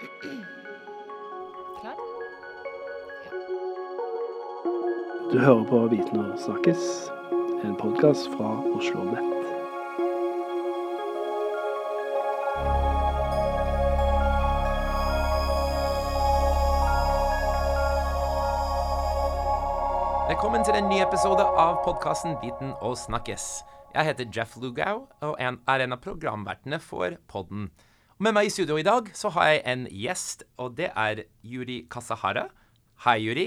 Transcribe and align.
Klar? 0.00 1.96
Du 5.32 5.38
hører 5.38 5.64
på 5.68 5.80
Viten 5.92 6.20
og 6.22 6.38
snakkes, 6.40 7.10
en 7.64 7.74
podkast 7.76 8.30
fra 8.32 8.54
Oslo 8.72 9.04
Nett. 9.10 9.34
Velkommen 20.30 20.64
til 20.64 20.80
en 20.80 20.88
ny 20.88 21.02
episode 21.04 21.44
av 21.44 21.82
podkasten 21.84 22.40
Viten 22.40 22.72
og 22.80 22.96
snakkes. 22.96 23.50
Jeg 23.92 24.08
heter 24.08 24.32
Jeff 24.32 24.56
Lugau 24.56 25.04
og 25.20 25.36
er 25.36 25.84
en 25.84 25.92
av 25.92 26.00
programvertene 26.00 26.80
for 26.80 27.20
podden. 27.28 27.68
Med 28.20 28.34
meg 28.36 28.50
i 28.50 28.52
studio 28.52 28.76
i 28.76 28.82
dag 28.84 29.06
så 29.16 29.30
har 29.32 29.46
jeg 29.48 29.60
en 29.72 29.86
gjest, 29.96 30.42
og 30.60 30.74
det 30.76 30.90
er 30.92 31.22
Yuri 31.40 31.86
Kasahara. 31.88 32.42
Hei, 33.06 33.14
Yuri. 33.24 33.46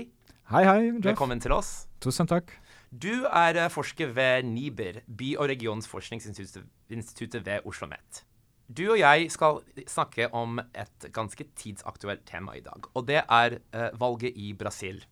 Hei, 0.49 0.63
hei, 0.65 0.87
Jeff. 0.87 1.11
Velkommen 1.11 1.37
til 1.43 1.53
oss. 1.53 1.85
Tusen 2.01 2.25
takk. 2.25 2.49
Du 2.89 3.27
er 3.29 3.53
eh, 3.61 3.69
forsker 3.69 4.09
ved 4.17 4.49
NIBR, 4.49 5.03
by- 5.05 5.37
og 5.37 5.51
regionsforskningsinstituttet 5.53 7.45
ved 7.45 7.61
Oslo 7.61 7.69
OsloMet. 7.69 8.23
Du 8.65 8.87
og 8.95 8.97
jeg 8.97 9.29
skal 9.29 9.61
snakke 9.85 10.31
om 10.33 10.57
et 10.57 11.05
ganske 11.13 11.45
tidsaktuelt 11.53 12.25
tema 12.25 12.57
i 12.57 12.65
dag, 12.65 12.89
og 12.97 13.05
det 13.05 13.21
er 13.21 13.59
eh, 13.61 13.93
valget 14.01 14.33
i 14.33 14.55
Brasil. 14.57 15.05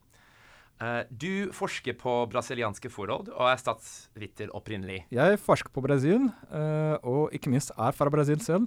Eh, 0.81 1.05
du 1.13 1.53
forsker 1.53 1.93
på 2.01 2.25
brasilianske 2.33 2.89
forhold 2.89 3.29
og 3.29 3.45
er 3.53 3.61
statsviter 3.61 4.49
opprinnelig. 4.57 5.03
Jeg 5.13 5.37
forsker 5.45 5.69
på 5.69 5.85
Brasil, 5.85 6.31
eh, 6.49 6.97
og 7.05 7.29
ikke 7.29 7.53
minst 7.53 7.77
er 7.77 7.93
fra 7.93 8.09
Brasil 8.09 8.41
selv. 8.41 8.65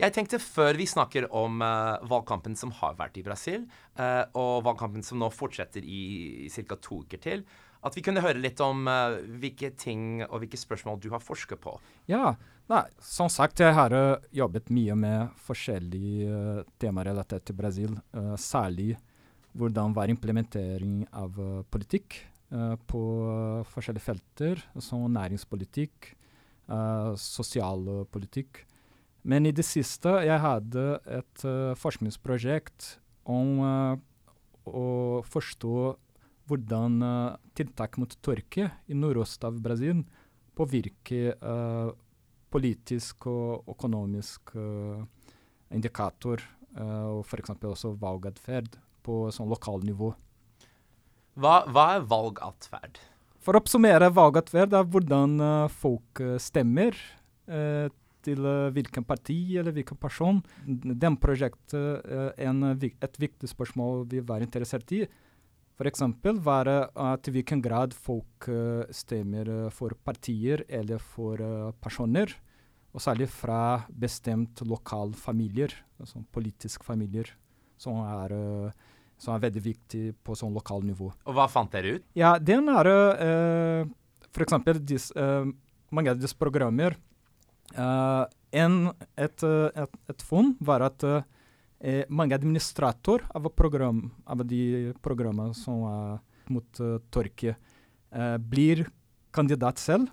Jeg 0.00 0.14
tenkte 0.16 0.40
før 0.40 0.78
vi 0.78 0.86
snakker 0.88 1.28
om 1.36 1.60
uh, 1.62 2.00
valgkampen 2.08 2.56
som 2.58 2.72
har 2.78 2.96
vært 2.98 3.18
i 3.20 3.24
Brasil, 3.26 3.66
uh, 4.00 4.24
og 4.38 4.64
valgkampen 4.66 5.04
som 5.04 5.20
nå 5.20 5.28
fortsetter 5.32 5.84
i, 5.84 6.02
i 6.46 6.48
ca. 6.52 6.78
to 6.80 7.02
uker 7.04 7.20
til, 7.22 7.44
at 7.82 7.96
vi 7.98 8.04
kunne 8.04 8.22
høre 8.22 8.40
litt 8.40 8.60
om 8.64 8.86
uh, 8.88 9.18
hvilke 9.42 9.72
ting 9.78 10.22
og 10.28 10.42
hvilke 10.42 10.60
spørsmål 10.60 11.00
du 11.02 11.10
har 11.12 11.22
forsket 11.22 11.60
på. 11.62 11.76
Ja, 12.10 12.34
nei, 12.72 12.84
som 13.04 13.30
sagt, 13.32 13.60
jeg 13.60 13.76
har 13.76 13.94
jobbet 14.32 14.72
mye 14.72 14.96
med 14.96 15.38
forskjellige 15.46 16.64
temaer 16.82 17.12
relatert 17.12 17.46
til 17.48 17.58
Brasil. 17.58 17.96
særlig 18.38 18.96
hvordan 19.52 19.92
var 19.92 20.08
implementering 20.08 21.02
av 21.12 21.36
politikk 21.68 22.22
på 22.88 23.02
forskjellige 23.68 24.04
felter, 24.04 24.62
som 24.80 25.04
næringspolitikk, 25.12 26.14
sosialpolitikk. 27.20 28.62
Men 29.22 29.46
i 29.46 29.54
det 29.54 29.64
siste 29.66 30.16
jeg 30.26 30.42
hadde 30.42 30.86
et 31.06 31.44
uh, 31.46 31.74
forskningsprosjekt 31.78 32.96
om 33.30 33.60
uh, 33.62 33.94
å 34.66 34.86
forstå 35.30 35.76
hvordan 36.50 36.96
uh, 37.06 37.36
tiltak 37.54 38.00
mot 38.02 38.16
tørke 38.24 38.66
i 38.90 38.98
nordøst 38.98 39.46
av 39.46 39.60
Brasil 39.62 40.02
påvirker 40.52 41.38
politisk 42.52 43.24
og 43.30 43.70
økonomisk 43.72 44.50
indikator, 45.72 46.42
og 46.76 47.22
f.eks. 47.24 47.54
også 47.56 47.94
valgatferd 47.96 48.76
på 49.00 49.16
sånn 49.32 49.48
lokalnivå. 49.48 50.10
Hva, 51.40 51.54
hva 51.72 51.86
er 51.94 52.04
valgatferd? 52.10 53.00
For 53.40 53.56
å 53.56 53.62
oppsummere 53.64 54.12
valgatferd 54.12 54.76
er 54.76 54.92
hvordan 54.92 55.40
folk 55.72 56.20
stemmer 56.44 57.00
uh, 57.48 57.88
til 58.24 58.44
uh, 58.46 58.70
hvilken 58.74 59.04
parti 59.06 59.56
eller 59.60 59.74
hvilken 59.74 59.98
person. 60.00 60.40
Den 60.66 61.18
prosjektet 61.20 62.06
er 62.06 62.32
en, 62.48 62.62
uh, 62.72 62.86
et 62.86 63.20
viktig 63.20 63.50
spørsmål 63.50 64.06
vi 64.10 64.22
var 64.26 64.44
interessert 64.44 64.90
i. 64.94 65.02
F.eks. 65.78 66.04
var 66.44 66.68
uh, 66.70 67.16
til 67.22 67.38
hvilken 67.38 67.62
grad 67.64 67.94
folk 67.96 68.48
uh, 68.48 68.84
stemmer 68.94 69.50
uh, 69.50 69.68
for 69.74 69.96
partier 70.04 70.64
eller 70.68 71.02
for 71.02 71.40
uh, 71.40 71.72
personer. 71.82 72.34
Og 72.92 73.00
særlig 73.00 73.30
fra 73.32 73.86
bestemt 73.88 74.60
lokal 74.68 75.14
familier, 75.16 75.72
altså 75.98 76.20
politiske 76.30 76.84
familier, 76.84 77.30
som 77.80 78.02
er, 78.04 78.36
uh, 78.36 79.00
som 79.16 79.34
er 79.34 79.46
veldig 79.46 79.64
viktig 79.64 80.04
på 80.22 80.36
sånn 80.36 80.52
lokal 80.52 80.84
nivå. 80.84 81.08
Og 81.08 81.34
hva 81.38 81.48
fant 81.48 81.72
dere 81.72 81.96
ut? 81.96 82.06
Ja, 82.18 82.36
den 82.36 82.68
er 82.68 82.92
uh, 82.92 83.90
for 84.32 84.44
eksempel 84.46 84.80
dis, 84.80 85.10
eh, 85.12 85.44
mange 85.92 86.10
av 86.10 86.20
disse 86.20 86.36
programmer. 86.38 86.96
Eh, 87.74 88.24
en, 88.62 88.78
et, 89.16 89.44
eh, 89.44 89.82
et, 89.82 89.94
et 90.12 90.24
funn 90.26 90.52
var 90.60 90.84
at 90.84 91.04
uh, 91.06 91.22
mange 92.12 92.36
administratorer 92.36 93.24
av, 93.34 93.48
program, 93.56 94.04
av 94.28 94.44
de 94.46 94.92
programmene 95.02 95.56
som 95.56 95.86
er 95.88 96.18
mot 96.52 96.82
uh, 96.82 96.98
tørke, 97.10 97.56
blir 98.44 98.84
kandidat 99.32 99.80
selv. 99.80 100.10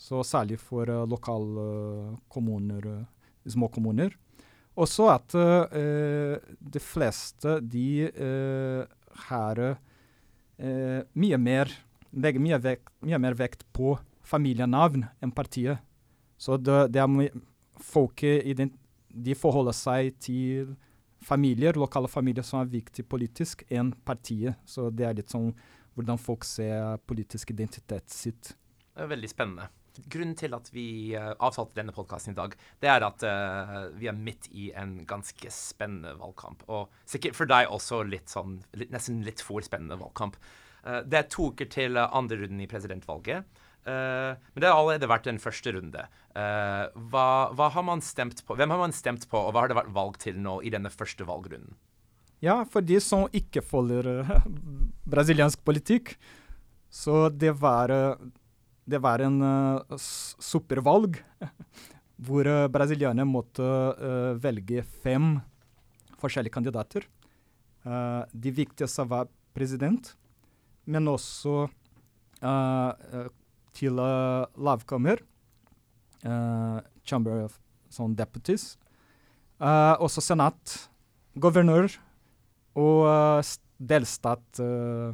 Så 0.00 0.24
særlig 0.26 0.58
for 0.58 0.90
uh, 0.90 1.06
lokale 1.06 2.16
kommuner, 2.32 2.88
uh, 2.90 3.46
små 3.46 3.70
kommuner. 3.70 4.16
Også 4.80 5.06
at 5.12 5.34
de 5.34 6.80
fleste 6.80 7.56
de 7.68 8.08
har 9.26 9.58
mye 11.20 11.38
mer 11.42 11.72
legger 12.10 12.42
mye, 12.42 12.58
vekt, 12.62 12.90
mye 13.04 13.18
mer 13.20 13.36
vekt 13.38 13.64
på 13.76 13.96
familienavn 14.26 15.06
enn 15.22 15.34
partiet. 15.34 15.82
Så 16.40 16.56
det, 16.56 16.86
det 16.94 17.02
er 17.02 17.42
folket 17.84 18.46
de 19.10 19.34
forholder 19.36 19.76
seg 19.76 20.14
til 20.22 20.70
familier, 21.26 21.76
lokale 21.76 22.08
familier 22.08 22.46
som 22.46 22.62
er 22.62 22.70
viktig 22.72 23.04
politisk, 23.10 23.66
enn 23.68 23.92
partiet. 24.06 24.56
Så 24.64 24.88
det 24.94 25.06
er 25.08 25.18
litt 25.18 25.32
sånn 25.32 25.50
hvordan 25.98 26.20
folk 26.20 26.46
ser 26.48 26.96
politisk 27.10 27.52
identitet 27.52 28.08
sitt. 28.14 28.54
Det 28.94 29.04
er 29.04 29.10
veldig 29.10 29.30
spennende. 29.30 29.68
Grunnen 30.00 30.36
til 30.38 30.54
at 30.54 30.70
vi 30.72 31.12
uh, 31.18 31.32
avtalte 31.42 31.76
denne 31.76 31.92
podkasten 31.92 32.32
i 32.32 32.38
dag, 32.38 32.54
det 32.80 32.88
er 32.88 33.04
at 33.04 33.24
uh, 33.26 33.90
vi 33.98 34.08
er 34.08 34.16
midt 34.16 34.46
i 34.54 34.70
en 34.78 35.00
ganske 35.08 35.50
spennende 35.52 36.14
valgkamp. 36.20 36.62
Og 36.72 36.94
sikkert 37.10 37.36
for 37.36 37.50
deg 37.50 37.68
også 37.68 38.04
litt 38.06 38.30
sånn, 38.32 38.60
litt, 38.78 38.92
nesten 38.94 39.20
litt 39.26 39.42
for 39.44 39.66
spennende 39.66 39.98
valgkamp. 40.00 40.38
Uh, 40.86 41.02
det 41.04 41.20
er 41.20 41.28
to 41.34 41.50
uker 41.52 41.68
til 41.68 42.00
andre 42.00 42.40
runden 42.44 42.62
i 42.64 42.70
presidentvalget. 42.70 43.60
Eh, 43.88 44.32
men 44.36 44.60
det 44.60 44.68
har 44.68 44.76
allerede 44.76 45.08
vært 45.08 45.28
den 45.28 45.40
første 45.40 45.72
runde. 45.76 46.02
Eh, 46.36 46.82
hva, 47.12 47.28
hva 47.56 47.68
har 47.72 47.86
man 47.86 48.02
stemt 48.04 48.42
på? 48.44 48.56
Hvem 48.58 48.74
har 48.74 48.82
man 48.82 48.96
stemt 48.96 49.26
på, 49.30 49.38
og 49.38 49.54
hva 49.54 49.64
har 49.64 49.72
det 49.72 49.78
vært 49.78 49.94
valg 49.96 50.18
til 50.20 50.40
nå 50.40 50.58
i 50.66 50.72
denne 50.72 50.92
første 50.92 51.26
valgrunden? 51.28 51.78
Ja, 52.44 52.62
for 52.68 52.84
de 52.84 52.96
som 53.04 53.26
ikke 53.36 53.64
følger 53.64 54.10
eh, 54.20 54.36
brasiliansk 55.08 55.64
politikk, 55.64 56.14
så 56.90 57.28
det 57.30 57.52
var, 57.60 57.92
det 58.90 58.98
var 58.98 59.22
en 59.22 59.38
supervalg 59.94 61.20
hvor 62.26 62.48
brasilianerne 62.66 63.28
måtte 63.30 63.62
velge 64.42 64.82
fem 65.04 65.36
forskjellige 66.18 66.56
kandidater. 66.56 67.06
De 67.86 68.52
viktigste 68.56 69.06
var 69.06 69.30
president, 69.54 70.10
men 70.90 71.06
også 71.14 71.68
Uh, 72.40 73.28
til 73.76 74.00
uh, 74.00 74.46
lavkammer, 74.56 75.26
Uh, 76.20 76.84
Chamber 77.08 77.46
of 77.46 77.54
sånn 77.88 78.12
deputies, 78.12 78.74
Uh, 79.60 79.92
også 80.00 80.22
senat, 80.24 80.72
guvernør 81.36 81.92
og 82.80 83.02
uh, 83.04 83.50
delstat 83.76 84.60
uh, 84.64 85.12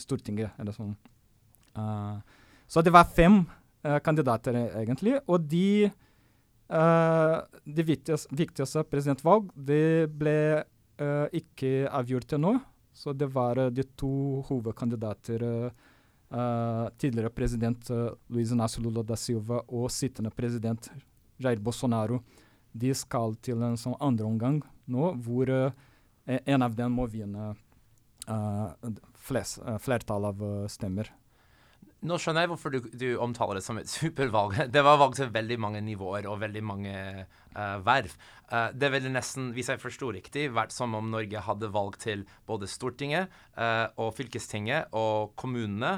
Stortinget, 0.00 0.54
eller 0.56 0.72
sånn. 0.72 0.94
Uh, 1.76 2.16
så 2.64 2.80
det 2.80 2.94
var 2.94 3.10
fem 3.12 3.42
kandidater, 4.00 4.56
egentlig. 4.80 5.18
Og 5.28 5.44
de 5.44 5.92
De 6.64 7.82
viktigste, 7.84 8.32
viktigste 8.32 8.82
presidentvalg 8.88 9.50
det 9.52 10.08
ble 10.08 10.64
ikke 11.36 11.84
avgjort 11.92 12.32
ennå. 12.32 12.54
Så 12.96 13.12
det 13.12 13.28
var 13.34 13.60
de 13.68 13.84
to 13.92 14.40
hovedkandidater. 14.48 15.44
Uh, 15.44 15.92
uh, 16.34 16.90
tidligere 16.98 17.32
president 17.32 17.88
uh, 17.94 18.10
Luiz 18.28 18.52
Inácio 18.52 18.82
Lula 18.82 19.06
da 19.06 19.16
Silva 19.16 19.62
og 19.68 19.88
sittende 19.94 20.34
president 20.34 20.90
Jair 21.38 21.62
Bolsonaro. 21.62 22.20
De 22.74 22.90
skal 22.98 23.38
til 23.42 23.62
en 23.62 23.78
sånn 23.78 23.94
andre 24.02 24.26
omgang 24.26 24.62
nå, 24.90 25.12
hvor 25.22 25.50
uh, 25.50 25.90
Eh, 26.26 26.40
en 26.44 26.62
av 26.62 26.74
dem 26.74 26.94
må 26.96 27.06
vinne 27.10 27.52
uh, 28.28 28.92
flest, 29.26 29.60
flertall 29.84 30.30
av 30.30 30.42
stemmer. 30.72 31.10
Nå 32.04 32.18
skjønner 32.20 32.44
jeg 32.44 32.50
hvorfor 32.52 32.72
du, 32.74 32.78
du 32.92 33.06
omtaler 33.22 33.58
det 33.58 33.64
som 33.64 33.78
et 33.80 33.88
supervalg. 33.96 34.66
Det 34.72 34.82
var 34.84 35.00
valg 35.00 35.16
til 35.16 35.32
veldig 35.32 35.56
mange 35.64 35.80
nivåer 35.84 36.28
og 36.28 36.40
veldig 36.42 36.62
mange 36.66 36.94
uh, 37.24 37.76
verv. 37.84 38.12
Uh, 38.50 38.68
det 38.76 38.90
ville 38.92 39.12
nesten, 39.12 39.50
hvis 39.56 39.70
jeg 39.72 39.80
forsto 39.80 40.10
riktig, 40.12 40.50
vært 40.52 40.74
som 40.74 40.94
om 40.98 41.08
Norge 41.14 41.44
hadde 41.46 41.70
valg 41.72 41.96
til 42.02 42.26
både 42.48 42.68
Stortinget 42.68 43.32
uh, 43.56 43.88
og 43.96 44.12
fylkestinget 44.18 44.92
og 44.92 45.32
kommunene 45.40 45.96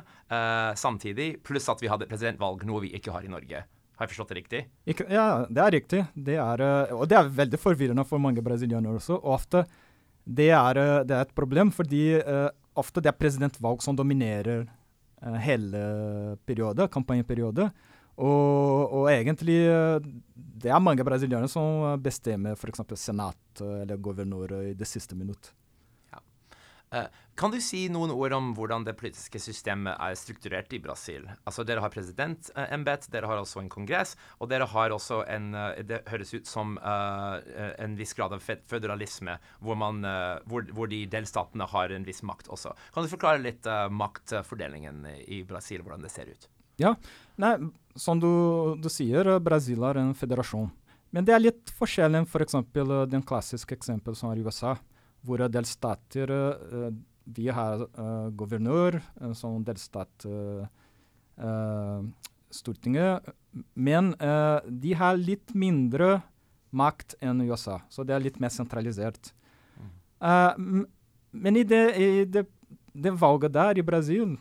samtidig, 0.77 1.37
pluss 1.47 1.69
at 1.71 1.81
vi 1.83 1.89
hadde 1.91 2.09
presidentvalg, 2.11 2.65
noe 2.67 2.83
vi 2.83 2.91
ikke 2.97 3.13
har 3.15 3.25
i 3.25 3.31
Norge. 3.31 3.61
Har 3.97 4.07
jeg 4.07 4.13
forstått 4.13 4.33
det 4.33 4.37
riktig? 4.41 4.61
Ikke, 4.91 5.07
ja, 5.13 5.45
det 5.49 5.63
er 5.63 5.73
riktig. 5.73 6.01
Det 6.15 6.37
er, 6.43 6.63
og 6.93 7.05
det 7.09 7.19
er 7.19 7.31
veldig 7.39 7.61
forvirrende 7.61 8.05
for 8.09 8.23
mange 8.23 8.43
brasilianere 8.45 8.99
også. 8.99 9.21
Og 9.21 9.37
ofte 9.37 9.63
det 10.27 10.51
er, 10.51 10.81
det 11.07 11.15
er 11.15 11.23
et 11.23 11.37
problem, 11.39 11.71
fordi 11.75 12.03
ofte 12.77 13.05
det 13.05 13.13
er 13.13 13.19
presidentvalg 13.21 13.85
som 13.87 13.97
dominerer 13.99 14.67
hele 15.43 15.83
periode, 16.47 16.89
kampanjeperiode. 16.93 17.71
Og, 18.17 18.93
og, 18.97 19.11
egentlig 19.13 19.59
uh, 19.69 20.01
det 20.35 20.71
er 20.73 20.81
mange 20.81 21.05
brasilianere 21.05 21.51
som 21.53 22.01
bestemmer 22.01 22.57
f.eks. 22.57 22.81
senat 22.97 23.61
eller 23.83 24.01
guvernør 24.01 24.55
i 24.71 24.75
det 24.77 24.89
siste 24.89 25.19
minutt. 25.19 25.53
Eh, 26.97 27.07
kan 27.37 27.53
du 27.53 27.59
si 27.61 27.83
noen 27.93 28.13
ord 28.15 28.33
om 28.33 28.47
hvordan 28.57 28.85
det 28.87 28.95
politiske 28.97 29.41
systemet 29.43 29.99
er 30.01 30.17
strukturert 30.17 30.73
i 30.73 30.81
Brasil? 30.81 31.27
Altså, 31.45 31.67
Dere 31.69 31.83
har 31.85 31.93
presidentembet, 31.93 33.09
dere 33.13 33.29
har 33.29 33.43
også 33.43 33.61
en 33.61 33.71
kongress, 33.73 34.15
og 34.41 34.49
dere 34.53 34.69
har 34.73 34.95
også 34.95 35.21
en 35.35 35.51
eh, 35.55 35.83
Det 35.85 36.01
høres 36.09 36.33
ut 36.33 36.49
som 36.49 36.77
uh, 36.81 37.37
en 37.83 37.97
viss 37.99 38.15
grad 38.17 38.33
av 38.33 38.41
føderalisme, 38.41 39.37
hvor, 39.61 39.77
man, 39.77 40.01
uh, 40.07 40.41
hvor, 40.49 40.65
hvor, 40.73 40.89
de 40.89 41.05
delstatene 41.11 41.69
har 41.69 41.93
en 41.93 42.09
viss 42.09 42.23
makt 42.25 42.49
også. 42.49 42.73
Kan 42.95 43.05
du 43.05 43.13
forklare 43.13 43.45
litt 43.45 43.69
uh, 43.69 43.87
maktfordelingen 43.93 45.05
i 45.27 45.43
Brasil, 45.45 45.85
hvordan 45.85 46.05
det 46.07 46.15
ser 46.15 46.33
ut? 46.33 46.49
Ja, 46.81 46.95
nei, 47.41 47.55
som 47.97 48.21
du, 48.21 48.77
du 48.81 48.89
sier, 48.93 49.37
Brasil 49.45 49.85
er 49.85 50.01
en 50.01 50.17
federasjon. 50.17 50.71
Men 51.13 51.25
det 51.25 51.37
er 51.37 51.45
litt 51.45 51.73
forskjellig 51.77 52.23
enn 52.23 52.29
f.eks. 52.29 52.59
For 52.73 53.09
den 53.09 53.25
klassiske 53.25 53.77
eksempelet 53.77 54.19
som 54.19 54.33
er 54.33 54.41
i 54.41 54.45
USA 54.45 54.77
hvor 55.27 55.43
delstater 55.51 56.31
uh, 56.31 56.91
Vi 57.27 57.49
har 57.51 57.83
uh, 57.83 58.31
guvernør 58.39 59.01
uh, 59.23 59.33
som 59.35 59.63
delstat 59.67 60.29
Stortinget. 62.57 63.27
Men 63.75 64.15
de 64.65 64.93
har 64.97 65.19
litt 65.21 65.51
mindre 65.53 66.23
makt 66.73 67.13
enn 67.21 67.43
USA, 67.45 67.83
så 67.93 68.07
det 68.09 68.15
er 68.17 68.23
litt 68.25 68.39
mer 68.41 68.49
sentralisert. 68.55 69.35
Mm. 69.77 70.87
men 71.37 71.59
i, 71.61 71.65
det, 71.69 71.83
i 72.01 72.25
det, 72.25 72.47
det, 72.95 73.13
valget 73.21 73.53
der 73.53 73.77
i 73.77 73.85
Brasil 73.85 74.39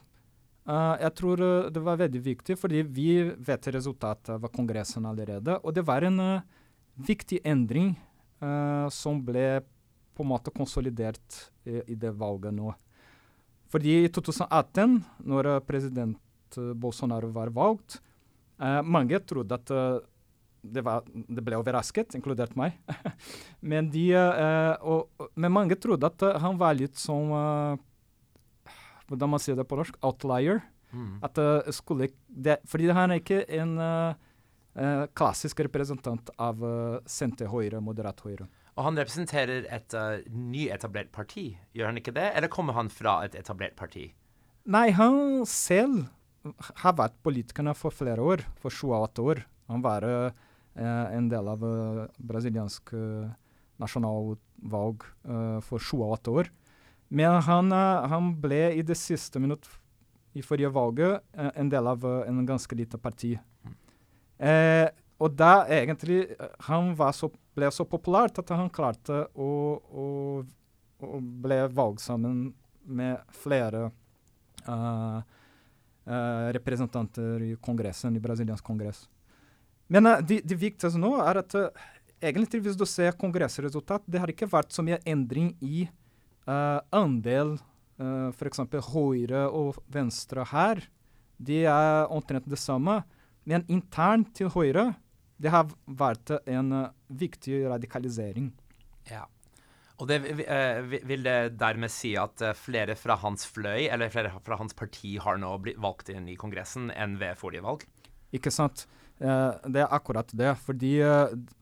jeg 0.64 1.12
tror 1.20 1.44
det 1.76 1.84
var 1.84 2.00
veldig 2.00 2.22
viktig, 2.24 2.56
fordi 2.56 2.86
vi 2.88 3.10
vet 3.36 3.68
resultatet 3.76 4.31
av 4.38 4.48
Kongressen 4.56 5.04
allerede. 5.06 5.60
Og 5.68 5.76
det 5.76 5.84
var 5.84 6.08
en 6.08 6.22
viktig 6.96 7.42
endring 7.44 7.98
som 8.96 9.20
ble 9.28 9.66
på 10.16 10.24
en 10.24 10.32
måte 10.32 10.54
konsolidert 10.56 11.42
i, 11.68 11.82
i 11.92 11.96
det 12.00 12.14
valget 12.16 12.56
nå. 12.56 12.72
Fordi 13.72 13.98
i 14.06 14.12
2018, 14.14 15.00
når 15.28 15.50
president 15.68 16.60
Bolsonaro 16.80 17.32
var 17.36 17.52
valgt, 17.52 18.00
eh, 18.62 18.82
mange 18.82 19.20
trodde 19.28 19.58
at 19.58 19.72
uh, 19.74 19.98
det, 20.62 20.82
var, 20.86 21.04
det, 21.06 21.44
ble 21.44 21.58
overrasket, 21.60 22.16
inkludert 22.16 22.56
meg. 22.56 22.78
men, 23.72 23.90
de, 23.92 24.06
og, 24.82 25.12
men, 25.36 25.52
mange 25.54 25.76
trodde 25.78 26.08
at 26.08 26.24
han 26.42 26.58
var 26.58 26.78
litt 26.78 26.98
som 26.98 27.30
Hvordan 29.06 29.30
man 29.30 29.42
sier 29.44 29.54
det 29.54 29.68
på 29.70 29.78
norsk? 29.78 30.00
Outlier. 30.02 30.64
Mm. 30.90 31.20
At 31.22 31.38
skulle 31.76 32.08
det, 32.26 32.56
Fordi 32.66 32.88
han 32.90 33.14
er 33.14 33.22
ikke 33.22 33.44
en 33.54 33.76
klassisk 35.16 35.62
representant 35.64 36.30
av 36.42 36.64
uh, 36.64 36.98
senter-høyre, 37.08 37.80
moderat 37.84 38.20
høyre. 38.26 38.48
Og 38.75 38.83
han 38.89 39.00
representerer 39.00 39.68
et 39.72 39.95
uh, 39.95 40.19
nyetablert 40.27 41.13
parti, 41.16 41.54
gjør 41.75 41.92
han 41.92 42.00
ikke 42.01 42.16
det? 42.16 42.27
Eller 42.36 42.51
kommer 42.51 42.75
han 42.75 42.92
fra 42.92 43.22
et 43.24 43.38
etablert 43.39 43.77
parti? 43.80 44.10
Nei, 44.68 44.89
han 44.98 45.45
selv 45.48 46.07
har 46.81 46.98
vært 46.98 47.16
politiker 47.25 47.72
for 47.77 47.95
flere 47.95 48.22
år, 48.22 48.44
for 48.60 48.74
28 48.74 49.24
år. 49.24 49.45
Han 49.72 49.83
var 49.86 50.06
uh, 50.06 50.27
en 50.75 51.30
del 51.31 51.48
av 51.50 51.63
uh, 51.63 52.04
brasiliansk 52.19 52.94
uh, 52.94 53.31
nasjonalvalg 53.81 55.07
uh, 55.30 55.60
for 55.63 55.80
28 55.80 56.36
år. 56.36 56.51
Men 57.16 57.39
han, 57.45 57.71
han, 57.71 58.31
ble 58.42 58.74
i 58.75 58.83
det 58.83 58.98
siste 58.98 59.39
minutt 59.39 59.68
i 60.36 60.42
forrige 60.44 60.71
valget 60.74 61.21
en 61.38 61.69
del 61.71 61.88
av 61.88 62.01
en 62.04 62.42
ganske 62.48 62.75
lite 62.75 62.98
parti. 63.00 63.36
Mm. 63.63 63.75
Og 65.22 65.32
da 65.38 65.64
egentlig 65.72 66.36
Han 66.68 66.92
så 67.16 67.30
ble 67.56 67.72
så 67.72 67.86
populært 67.88 68.40
at 68.42 68.52
han 68.52 68.70
klarte 68.70 69.26
å, 69.32 69.50
å, 69.80 70.08
å 71.00 71.20
ble 71.22 71.62
valgt 71.72 72.04
sammen 72.04 72.50
med 72.86 73.22
flere 73.32 73.88
uh, 74.68 75.22
uh, 75.24 76.48
representanter 76.54 77.46
i 77.48 77.54
kongressen, 77.64 78.18
i 78.18 78.22
brasiliansk 78.22 78.66
kongress. 78.66 79.06
Men 79.88 80.12
uh, 80.12 80.20
det, 80.20 80.42
de 80.44 80.58
viktigste 80.60 81.00
nå 81.00 81.14
er 81.24 81.40
at 81.46 81.56
egentlig 82.20 82.60
hvis 82.66 82.76
du 82.76 82.84
ser 82.90 83.16
kongressresultat, 83.16 84.04
det 84.04 84.20
har 84.20 84.36
ikke 84.36 84.52
vært 84.52 84.76
så 84.76 84.84
mye 84.84 85.00
endring 85.08 85.54
i 85.64 85.88
andel 86.46 87.56
uh, 87.98 88.30
f.eks. 88.36 88.62
høyre 88.92 89.48
og 89.48 89.80
venstre 89.88 90.44
her. 90.52 90.84
De 91.40 91.64
er 91.66 92.12
omtrent 92.14 92.46
det 92.52 92.60
samme. 92.60 93.00
Men 93.46 93.66
internt 93.70 94.32
til 94.38 94.50
høyre 94.54 94.92
det 95.42 95.52
har 95.52 95.72
vært 95.86 96.32
en 96.48 96.72
uh, 96.72 96.92
viktig 97.08 97.66
radikalisering. 97.68 98.50
Ja. 99.10 99.26
Og 100.00 100.10
det, 100.10 100.20
uh, 100.48 100.96
Vil 101.08 101.26
det 101.26 101.56
dermed 101.60 101.92
si 101.92 102.16
at 102.20 102.42
uh, 102.44 102.56
flere 102.58 102.96
fra 103.00 103.18
hans 103.22 103.48
fløy, 103.48 103.88
eller 103.90 104.12
flere 104.14 104.32
fra 104.46 104.60
hans 104.60 104.76
parti, 104.78 105.18
har 105.22 105.40
nå 105.42 105.52
blitt 105.64 105.82
valgt 105.82 106.12
inn 106.14 106.30
i 106.32 106.38
Kongressen 106.40 106.90
enn 106.96 107.20
ved 107.22 107.40
forrige 107.40 107.66
valg? 107.66 107.88
Ikke 108.36 108.52
sant. 108.52 108.88
det 109.16 109.80
er 109.80 109.94
akkurat 109.96 110.28
det. 110.36 110.50
Fordi 110.60 110.98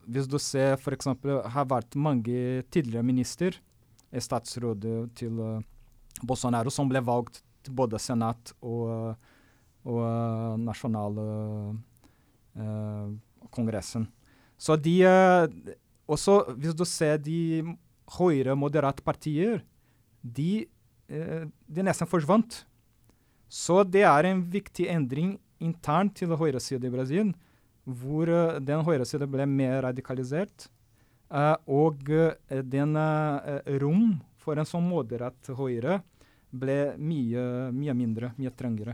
hvis 0.10 0.26
du 0.26 0.40
ser 0.42 0.74
f.eks. 0.74 1.06
har 1.54 1.68
vært 1.70 1.94
mange 1.94 2.64
tidligere 2.74 3.06
minister, 3.06 3.60
statsrådet 4.10 5.12
til 5.20 5.38
Bolsonaro, 6.26 6.74
som 6.74 6.90
ble 6.90 7.04
valgt 7.06 7.44
til 7.62 7.76
både 7.78 8.02
senat 8.02 8.56
og, 8.66 9.14
og 9.86 10.02
nasjonale 10.66 11.28
Kongressen. 13.54 14.08
Så 14.58 14.78
de 14.80 15.00
uh, 15.08 15.48
Også 16.08 16.42
hvis 16.60 16.76
du 16.76 16.84
ser 16.86 17.18
de 17.18 17.64
høyre, 18.18 18.56
moderate 18.60 19.04
partier, 19.04 19.62
de, 20.22 20.66
uh, 21.10 21.48
de 21.68 21.86
nesten 21.86 22.10
forsvant. 22.10 22.64
Så 23.48 23.84
det 23.88 24.04
er 24.10 24.28
en 24.28 24.44
viktig 24.52 24.90
endring 24.92 25.38
internt 25.64 26.18
til 26.20 26.34
høyresiden 26.36 26.90
i 26.90 26.94
Brasil, 26.94 27.32
hvor 27.84 28.28
uh, 28.28 28.60
den 28.60 28.84
høyresiden 28.84 29.32
ble 29.32 29.48
mer 29.48 29.84
radikalisert. 29.90 30.70
og 31.66 32.04
den 32.70 32.98
rom 33.82 34.22
for 34.38 34.60
en 34.60 34.68
sånn 34.70 34.86
moderat 34.86 35.48
høyre 35.58 36.04
ble 36.54 36.94
mye, 37.00 37.72
mye 37.74 37.94
mindre, 37.98 38.30
mye 38.38 38.52
trangere. 38.54 38.94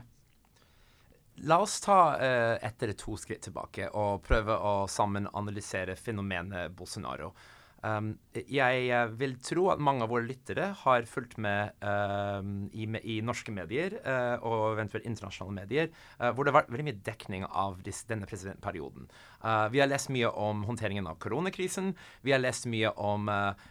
La 1.44 1.60
oss 1.62 1.80
ta 1.82 2.18
uh, 2.18 2.58
ett 2.66 2.84
eller 2.84 2.94
to 2.94 3.16
skritt 3.18 3.42
tilbake 3.48 3.88
og 3.96 4.24
prøve 4.26 4.58
å 4.58 4.74
sammen 4.92 5.28
analysere 5.34 5.96
fenomenet 5.96 6.72
Bolsonaro. 6.76 7.32
Um, 7.80 8.10
jeg 8.36 8.88
eh, 8.92 9.12
vil 9.16 9.38
tro 9.40 9.70
at 9.72 9.80
mange 9.80 10.04
av 10.04 10.12
våre 10.12 10.28
lyttere 10.28 10.74
har 10.82 11.06
fulgt 11.08 11.38
med 11.40 11.72
um, 11.80 12.68
i, 12.76 12.84
i, 13.00 13.20
norske 13.24 13.54
medier 13.56 13.96
uh, 14.04 14.36
og 14.44 14.74
eventuelt 14.74 15.08
internasjonale 15.08 15.56
medier, 15.62 15.88
uh, 16.20 16.30
hvor 16.34 16.44
det 16.44 16.52
har 16.52 16.58
vært 16.60 16.74
veldig 16.74 16.88
mye 16.90 17.00
dekning 17.08 17.46
av 17.48 17.80
disse, 17.86 18.04
denne 18.10 18.28
presidentperioden. 18.28 19.08
Uh, 19.40 19.70
vi 19.72 19.80
har 19.80 19.88
lest 19.88 20.12
mye 20.12 20.28
om 20.28 20.66
håndteringen 20.68 21.08
av 21.08 21.22
koronakrisen. 21.24 21.94
Vi 22.28 22.36
har 22.36 22.44
lest 22.44 22.68
mye 22.70 22.92
om 23.00 23.30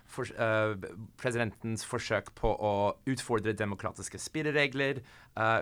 for, 0.09 0.31
presidentens 1.21 1.85
forsøk 1.87 2.31
på 2.39 2.49
å 2.49 2.73
utfordre 3.11 3.53
demokratiske 3.57 4.21
spilleregler. 4.23 5.01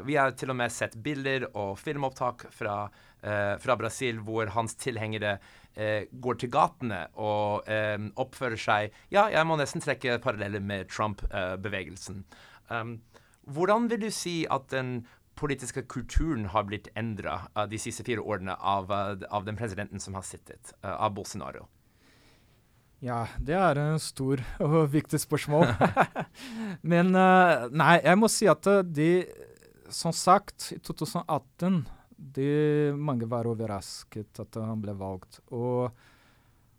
vi 0.04 0.16
har 0.16 0.30
til 0.38 0.50
og 0.50 0.56
med 0.56 0.72
sett 0.72 0.94
bilder 1.02 1.48
og 1.54 1.76
filmopptak 1.78 2.46
fra, 2.54 2.76
fra 3.60 3.76
Brasil 3.76 4.20
hvor 4.24 4.52
hans 4.54 4.76
tilhengere 4.78 5.36
eh, 5.76 6.08
går 6.10 6.40
til 6.40 6.50
gatene 6.52 7.04
og 7.20 7.68
eh, 7.70 7.98
oppfører 8.16 8.60
seg 8.60 8.96
Ja, 9.12 9.28
jeg 9.32 9.46
må 9.46 9.58
nesten 9.60 9.84
trekke 9.84 10.18
paralleller 10.24 10.64
med 10.64 10.90
Trump-bevegelsen. 10.92 12.24
Um, 12.70 12.98
hvordan 13.46 13.86
vil 13.90 14.02
du 14.02 14.10
si 14.10 14.40
at 14.50 14.70
den 14.72 15.04
politiske 15.36 15.84
kulturen 15.86 16.48
har 16.50 16.66
blitt 16.66 16.88
endra 16.96 17.46
uh, 17.54 17.66
de 17.68 17.78
siste 17.78 18.04
fire 18.06 18.24
årene 18.24 18.56
av, 18.56 18.90
uh, 18.90 19.14
av, 19.30 19.44
den 19.46 19.58
presidenten 19.58 20.02
som 20.02 20.16
har 20.16 20.24
sittet, 20.26 20.72
uh, 20.82 20.96
av 20.96 21.14
Bolsonaro? 21.14 21.68
Ja, 23.04 23.26
det 23.38 23.54
er 23.60 23.78
en 23.78 24.00
stor 24.00 24.40
og 24.64 24.78
viktig 24.94 25.20
spørsmål. 25.20 25.68
Men 26.90 27.12
nei, 27.12 27.98
jeg 28.00 28.16
må 28.18 28.30
si 28.32 28.48
at 28.48 28.64
de 28.88 29.26
Som 29.92 30.14
sagt, 30.16 30.72
i 30.72 30.80
2018 30.80 31.84
det, 32.16 32.94
mange 32.96 33.28
var 33.28 33.48
overrasket 33.48 34.40
at 34.42 34.58
han 34.60 34.80
ble 34.82 34.94
valgt. 34.96 35.40
Og, 35.52 35.92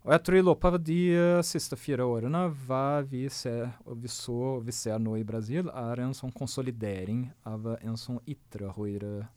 og, 0.04 0.12
jeg 0.14 0.24
tror 0.26 0.38
i 0.40 0.46
løpet 0.46 0.78
av 0.78 0.86
de 0.90 1.00
uh, 1.14 1.46
siste 1.46 1.78
fire 1.80 2.06
årene 2.08 2.48
hva 2.66 3.02
vi 3.06 3.28
ser, 3.34 3.70
og 3.86 4.02
vi 4.02 4.12
så 4.12 4.38
og 4.58 4.66
vi 4.68 4.76
ser 4.76 5.00
nå 5.04 5.18
i 5.20 5.26
Brasil, 5.28 5.70
er 5.70 6.04
en 6.04 6.16
sånn 6.18 6.34
konsolidering 6.36 7.28
av 7.48 7.70
en 7.78 8.00
sånn 8.00 8.22
ytre 8.26 8.74
høyre 8.78 9.28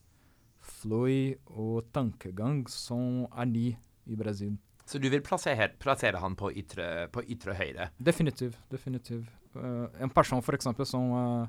fløy 0.81 1.37
og 1.57 1.89
tankegang 1.95 2.65
som 2.69 3.25
er 3.31 3.49
ny 3.49 3.69
i 4.11 4.19
Brasil. 4.19 4.57
Så 4.91 4.99
du 4.99 5.07
vil 5.13 5.23
plassere, 5.23 5.69
plassere 5.79 6.19
han 6.19 6.35
på 6.35 6.51
ytre, 6.59 7.07
på 7.15 7.23
ytre 7.31 7.55
høyre? 7.55 7.91
Definitivt. 7.99 8.59
definitivt. 8.73 9.29
Uh, 9.55 9.87
en 10.03 10.11
person 10.11 10.43
for 10.43 10.57
eksempel, 10.57 10.87
som 10.87 11.13
uh, 11.15 11.45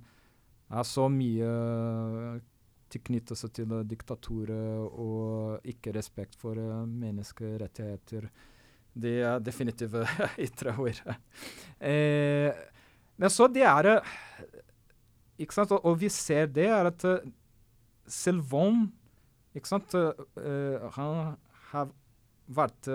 er 0.70 0.86
så 0.86 1.08
mye 1.10 1.50
uh, 2.98 3.36
seg 3.38 3.52
til 3.56 3.72
uh, 3.72 3.84
diktaturet 3.88 4.88
og 5.00 5.68
ikke 5.68 5.94
respekt 5.96 6.36
for 6.40 6.58
uh, 6.58 6.86
menneskerettigheter. 6.86 8.30
Det 8.94 9.14
er 9.24 9.40
definitivt 9.40 9.96
ytre 10.46 10.74
høyre. 10.76 11.16
Eh, 11.80 12.52
men 13.16 13.32
så 13.32 13.48
det 13.48 13.64
er 13.64 14.02
ikke 15.40 15.56
sant, 15.56 15.72
og, 15.72 15.86
og, 15.86 15.96
vi 16.02 16.10
ser 16.12 16.50
det 16.52 16.68
er 16.68 16.90
at 16.90 17.06
selv 18.12 18.52
om 18.54 18.84
ikke 19.56 19.68
sant, 19.68 19.96
han 20.96 21.38
har 21.72 21.90
vært 22.48 22.90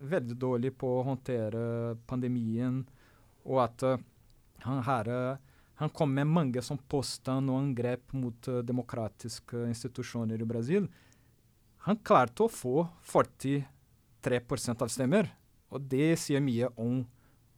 veldig 0.00 0.36
dårlig 0.38 0.72
på 0.78 0.90
å 0.90 1.04
håndtere 1.06 1.94
pandemien, 2.06 2.80
og 3.46 3.60
at 3.66 3.84
han 4.64 4.80
har 4.86 5.10
han 5.74 5.90
kom 5.90 6.12
med 6.14 6.30
mange 6.30 6.62
som 6.62 6.78
påstand 6.78 7.50
og 7.50 7.58
angrep 7.58 8.12
mot 8.14 8.48
uh, 8.50 8.60
demokratiske 8.62 9.66
institusjoner 9.72 10.40
i 10.40 10.46
Brasil. 10.46 10.86
Han 11.88 11.98
klarte 12.00 12.46
å 12.46 12.52
få 12.52 12.86
43 13.10 14.40
av 14.78 14.88
stemmer. 14.92 15.32
Og 15.74 15.82
det 15.90 16.14
sier 16.22 16.42
mye 16.44 16.70
om 16.80 17.02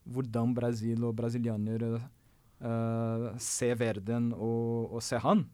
hvordan 0.07 0.55
Brasil 0.57 1.05
og 1.05 1.15
brasilianere 1.19 1.99
uh, 1.99 3.35
ser 3.43 3.77
verden 3.79 4.33
og, 4.33 4.97
og 4.97 5.05
ser 5.05 5.21
han. 5.27 5.45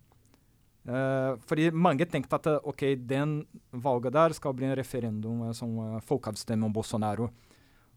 Uh, 0.87 1.39
fordi 1.47 1.71
mange 1.75 2.07
tenkte 2.11 2.39
at 2.39 2.49
ok, 2.63 2.85
den 2.99 3.41
valget 3.71 4.15
der 4.15 4.35
skal 4.39 4.55
bli 4.55 4.67
en 4.67 4.77
referendum 4.79 5.43
en 5.47 5.57
som 5.57 5.75
uh, 5.79 5.99
folkeavstemning 6.07 6.71
om 6.71 6.75
Bolsonaro. 6.75 7.31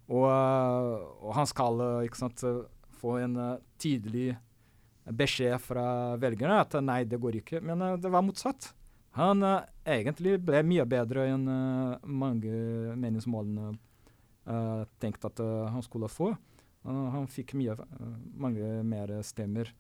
Og, 0.06 0.26
og, 0.26 1.32
han 1.34 1.48
skal 1.50 1.80
ikke 2.06 2.20
sant, 2.20 2.44
få 2.94 3.16
en 3.24 3.40
tydelig 3.82 4.36
beskjed 5.14 5.60
fra 5.62 5.86
velgerne 6.22 6.60
at 6.64 6.76
nei, 6.84 7.04
det 7.08 7.20
går 7.22 7.40
ikke. 7.42 7.62
Men 7.66 7.84
uh, 7.84 7.94
det 8.02 8.12
var 8.12 8.26
motsatt. 8.26 8.72
Han 9.20 9.46
uh, 9.46 9.64
egentlig 9.88 10.40
ble 10.44 10.64
mye 10.68 10.86
bedre 10.90 11.28
enn 11.32 11.48
uh, 11.48 11.98
mange 12.06 12.54
meningsmålene 13.00 13.76
tenkte 15.02 15.26
at 15.32 15.40
han 15.74 15.82
skulle 15.82 16.06
få. 16.06 16.28
han 16.86 17.24
fikk 17.26 17.56
mye, 17.58 17.74
mange 18.38 18.68
mer 18.86 19.10
stemmer. 19.26 19.72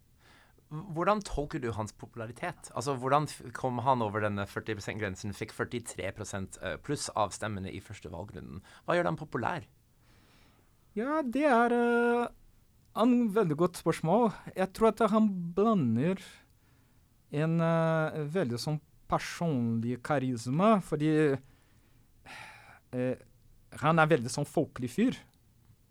Hvordan 0.73 1.21
tolker 1.21 1.61
du 1.61 1.67
hans 1.75 1.93
popularitet? 1.93 2.71
Altså, 2.73 2.95
Hvordan 2.97 3.27
kom 3.53 3.77
han 3.85 4.01
over 4.01 4.25
denne 4.25 4.47
40 4.49 4.81
%-grensen, 4.81 5.35
fikk 5.37 5.53
43 5.53 6.09
pluss 6.81 7.11
av 7.13 7.29
stemmene 7.29 7.69
i 7.69 7.77
første 7.77 8.09
valgrunden? 8.09 8.63
Hva 8.87 8.97
gjør 8.97 9.11
han 9.11 9.21
populær? 9.21 9.69
Ja, 10.97 11.21
det 11.21 11.45
er 11.45 11.77
en 13.03 13.13
veldig 13.35 13.57
godt 13.59 13.79
spørsmål. 13.81 14.29
Jeg 14.55 14.71
tror 14.75 14.91
at 14.91 15.03
han 15.11 15.27
blander 15.55 16.21
en 17.35 17.59
uh, 17.59 18.25
veldig 18.31 18.59
sånn 18.61 18.79
personlig 19.09 19.99
karisma, 20.05 20.77
fordi 20.85 21.11
uh, 21.35 23.15
han 23.81 24.01
er 24.01 24.11
veldig 24.13 24.31
sånn 24.31 24.47
folkelig 24.47 24.91
fyr 24.93 25.17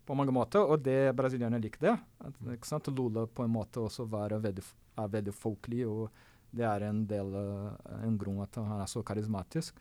på 0.05 0.17
mange 0.17 0.33
måter, 0.35 0.61
og 0.61 0.83
det 0.85 1.15
brasilianerne 1.17 1.63
liker 1.63 1.81
det. 1.87 1.95
At, 2.25 2.39
ikke 2.55 2.69
sant? 2.69 2.89
Lula 2.93 3.25
på 3.25 3.45
en 3.45 3.53
måte 3.53 3.83
også 3.85 4.07
var 4.09 4.35
veldig, 4.41 4.65
er 5.01 5.13
veldig 5.17 5.35
folkelig, 5.35 5.85
og 5.89 6.09
det 6.55 6.65
er 6.69 6.87
en 6.89 7.03
del 7.09 7.33
uh, 7.35 8.01
en 8.01 8.17
grunn 8.19 8.41
at 8.45 8.57
han 8.61 8.81
er 8.81 8.89
så 8.89 9.03
karismatisk. 9.05 9.77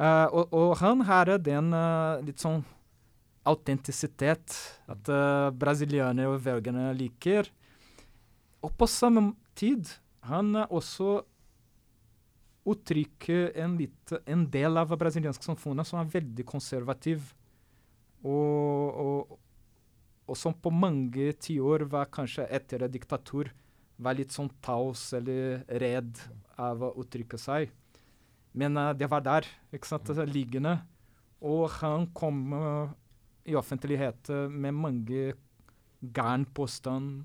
og, 0.00 0.52
og, 0.54 0.76
han 0.78 1.00
har 1.04 1.26
den 1.42 1.74
litt 2.24 2.38
sånn 2.40 2.62
autentisitet. 3.50 4.54
At 4.90 5.10
uh, 5.10 5.50
brasilianere 5.54 6.30
og 6.34 6.44
velgerne 6.44 6.90
liker. 6.96 7.50
Og 8.64 8.72
på 8.76 8.88
samme 8.90 9.32
tid 9.58 9.88
han 10.28 10.54
er 10.60 10.72
også 10.72 11.20
uttrykker 12.70 13.54
en, 13.62 13.76
en 14.28 14.42
del 14.52 14.76
av 14.76 14.92
brasiliansk 15.00 15.44
samfunnet 15.46 15.88
som 15.88 16.02
er 16.02 16.10
veldig 16.12 16.44
konservativ. 16.48 17.30
Og, 18.20 19.00
og, 19.00 19.38
og 20.28 20.36
som 20.36 20.52
på 20.52 20.72
mange 20.74 21.32
tiår 21.40 21.86
var 21.90 22.12
kanskje 22.12 22.44
etter 22.52 22.84
et 22.84 22.92
diktatur 22.92 23.48
var 24.00 24.16
litt 24.16 24.32
sånn 24.32 24.48
taus 24.64 25.10
eller 25.16 25.60
redd 25.80 26.20
av 26.60 26.84
å 26.84 26.94
uttrykke 27.00 27.40
seg. 27.40 27.72
Men 28.56 28.76
uh, 28.76 28.92
det 28.96 29.08
var 29.10 29.24
der, 29.24 29.48
ikke 29.72 29.88
sant, 29.88 30.10
liggende. 30.28 30.78
Og 31.40 31.68
han 31.80 32.08
kom 32.16 32.40
uh, 32.52 32.92
i 33.48 33.56
offentlighet 33.56 34.28
med 34.50 34.76
mange 34.76 35.32
gærne 36.00 36.48
påstander 36.54 37.24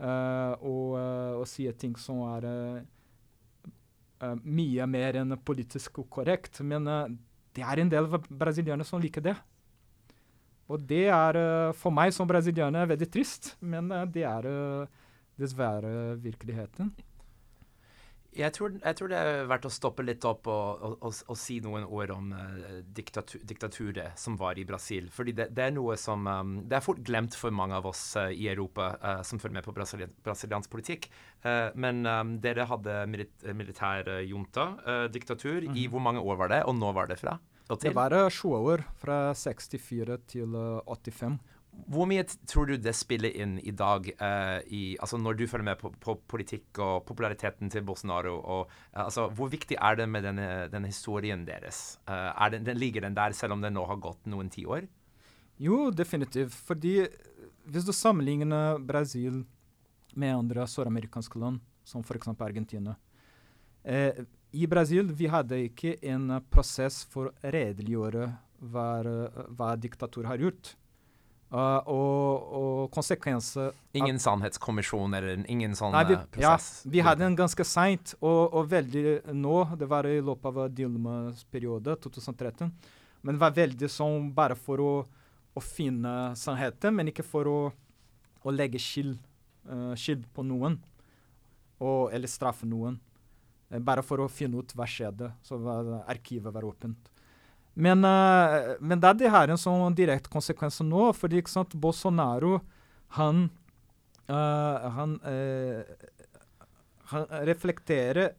uh, 0.00 0.54
og, 0.62 0.96
uh, 0.96 1.34
og 1.40 1.46
sier 1.50 1.76
ting 1.78 1.96
som 2.00 2.22
er 2.30 2.46
uh, 2.48 4.34
mye 4.42 4.86
mer 4.90 5.20
enn 5.20 5.36
politisk 5.46 6.00
korrekt. 6.10 6.60
Men 6.66 6.88
det 7.54 7.62
er 7.62 7.82
en 7.82 7.92
del 7.92 8.08
brasilianere 8.10 8.86
som 8.86 9.02
liker 9.02 9.24
det. 9.28 9.36
Og 10.68 10.82
det 10.84 11.06
er 11.08 11.38
for 11.78 11.94
meg 11.94 12.10
som 12.12 12.28
brasilianer 12.28 12.90
veldig 12.90 13.06
trist, 13.08 13.54
men 13.64 13.88
det 14.12 14.26
er 14.28 14.48
dessverre 15.38 16.18
virkeligheten. 16.20 16.90
Jeg 18.38 18.54
tror, 18.54 18.74
jeg 18.78 18.96
tror, 18.98 19.10
det 19.10 19.18
er 19.18 19.48
verdt 19.50 19.66
å 19.66 19.72
stoppe 19.72 20.04
litt 20.06 20.22
opp 20.28 20.46
og, 20.50 20.82
og, 20.86 20.92
og, 21.08 21.16
og 21.32 21.38
si 21.38 21.56
noen 21.64 21.82
ord 21.84 22.12
om 22.14 22.30
uh, 22.30 22.78
diktatur, 22.94 23.42
diktaturet 23.42 24.18
som 24.20 24.36
var 24.38 24.60
i 24.60 24.66
Brasil. 24.68 25.08
Fordi 25.14 25.34
det, 25.34 25.48
det 25.56 25.64
er 25.66 25.74
noe 25.74 25.96
som 25.98 26.26
um, 26.26 26.52
Det 26.68 26.78
er 26.78 26.84
fort 26.84 27.02
glemt 27.02 27.34
for 27.34 27.54
mange 27.54 27.74
av 27.74 27.88
oss 27.90 28.02
uh, 28.18 28.28
i 28.30 28.46
Europa 28.52 28.92
uh, 29.02 29.22
som 29.26 29.42
følger 29.42 29.58
med 29.58 29.66
på 29.66 29.74
brasilien, 29.74 30.14
brasiliansk 30.24 30.70
politikk. 30.70 31.10
men 31.74 32.06
um, 32.06 32.32
dere 32.42 32.64
hadde 32.66 32.94
milit 33.06 33.44
militær 33.54 34.08
junta, 34.26 34.64
diktatur, 35.12 35.62
mm 35.62 35.68
-hmm. 35.68 35.76
i 35.76 35.86
mhm. 35.86 35.90
hvor 35.90 36.00
mange 36.00 36.20
år 36.20 36.36
var 36.36 36.48
det? 36.48 36.62
Og 36.64 36.74
nå 36.74 36.92
var 36.92 37.06
det 37.06 37.16
fra? 37.16 37.38
Det 37.68 37.94
var 37.94 38.30
sju 38.30 38.48
år, 38.48 38.82
fra 38.96 39.34
64 39.34 40.18
til 40.26 40.56
85. 40.86 41.38
Hvor 41.86 42.08
mye 42.10 42.24
tror 42.48 42.66
du 42.66 42.74
det 42.82 42.94
spiller 42.96 43.34
inn 43.38 43.56
i 43.62 43.72
dag, 43.76 44.08
uh, 44.18 44.58
i, 44.66 44.96
altså 44.98 45.18
når 45.20 45.36
du 45.38 45.44
følger 45.46 45.68
med 45.68 45.78
på, 45.78 45.92
på, 46.02 46.16
politikk 46.30 46.80
og 46.82 47.04
populariteten 47.06 47.70
til 47.70 47.84
Bolsonaro? 47.86 48.34
Og, 48.40 48.72
uh, 48.96 49.04
altså, 49.04 49.28
hvor 49.30 49.50
viktig 49.52 49.78
er 49.78 50.00
det 50.00 50.08
med 50.10 50.26
denne, 50.26 50.48
denne 50.72 50.90
historien 50.90 51.44
deres? 51.46 52.00
Uh, 52.08 52.34
den, 52.50 52.66
den, 52.66 52.80
ligger 52.80 53.06
den 53.06 53.16
der 53.16 53.36
selv 53.36 53.54
om 53.54 53.62
den 53.62 53.76
nå 53.78 53.84
har 53.86 54.00
gått 54.02 54.26
noen 54.26 54.50
tiår? 54.50 54.88
Jo, 55.62 55.88
definitivt. 55.94 56.56
Fordi 56.66 56.96
hvis 57.70 57.86
du 57.86 57.94
sammenligner 57.94 58.82
Brasil 58.82 59.44
med 60.18 60.34
andre 60.34 60.66
søramerikanske 60.66 61.38
land, 61.38 61.62
som 61.86 62.02
f.eks. 62.04 62.28
Argentina 62.36 62.98
I 64.52 64.66
Brasil 64.68 65.08
vi 65.16 65.28
hadde 65.32 65.56
ikke 65.70 65.94
en 66.10 66.34
prosess 66.52 66.98
for 67.08 67.30
å 67.30 67.52
redeliggjøre 67.54 68.26
hva, 68.60 68.88
hva 69.56 69.70
diktatur 69.80 70.28
har 70.28 70.42
gjort. 70.42 70.74
Uh, 71.48 71.80
og, 71.88 72.48
og 72.52 72.80
konsekvenser 72.92 73.70
Ingen 73.96 74.18
sannhetskommisjon 74.20 75.14
eller 75.16 75.46
ingen 75.48 75.72
sånn 75.78 75.94
Nei, 75.96 76.02
vi, 76.10 76.18
prosess? 76.34 76.66
Ja, 76.84 76.90
vi 76.92 77.00
hadde 77.06 77.24
en 77.24 77.38
ganske 77.38 77.64
seint, 77.64 78.12
og, 78.20 78.52
og, 78.52 78.66
veldig 78.68 79.32
nå. 79.32 79.54
Det 79.80 79.88
var 79.88 80.04
i 80.10 80.18
løpet 80.20 80.44
av 80.50 80.74
Dilmas 80.76 81.46
periode, 81.48 81.96
2013. 82.04 82.68
Men 83.24 83.38
det 83.38 83.40
var 83.40 83.56
veldig 83.56 83.88
sånn 83.88 84.28
bare 84.36 84.58
for 84.60 84.84
å, 84.84 84.92
å 85.56 85.64
finne 85.64 86.14
sannheten, 86.36 86.92
men 86.98 87.08
ikke 87.14 87.24
for 87.24 87.48
å, 87.48 87.58
å 88.44 88.52
legge 88.52 88.82
skyld, 88.84 89.16
uh, 89.72 89.94
skyld 89.96 90.28
på 90.36 90.44
noen. 90.44 90.76
Og, 91.80 92.10
eller 92.12 92.28
straffe 92.28 92.68
noen. 92.68 93.00
Uh, 93.72 93.80
bare 93.80 94.04
for 94.04 94.20
å 94.20 94.28
finne 94.28 94.60
ut 94.60 94.76
hva 94.76 94.84
skjedde. 94.84 95.32
Så 95.40 95.56
var, 95.64 95.94
arkivet 96.12 96.52
var 96.52 96.68
åpent. 96.68 97.08
Men, 97.78 98.04
uh, 98.04 98.74
men 98.80 98.98
det, 99.00 99.28
har 99.30 99.46
en 99.46 99.60
sånn 99.60 99.94
direkte 99.94 100.30
konsekvens 100.32 100.80
nå, 100.82 101.12
fordi 101.14 101.38
ikke 101.38 101.52
sant, 101.52 101.76
Bolsonaro 101.78 102.56
han, 103.14 103.44
uh, 104.26 104.86
han, 104.96 105.12
uh, 105.22 105.86
han 107.12 107.28
reflekterer 107.46 108.34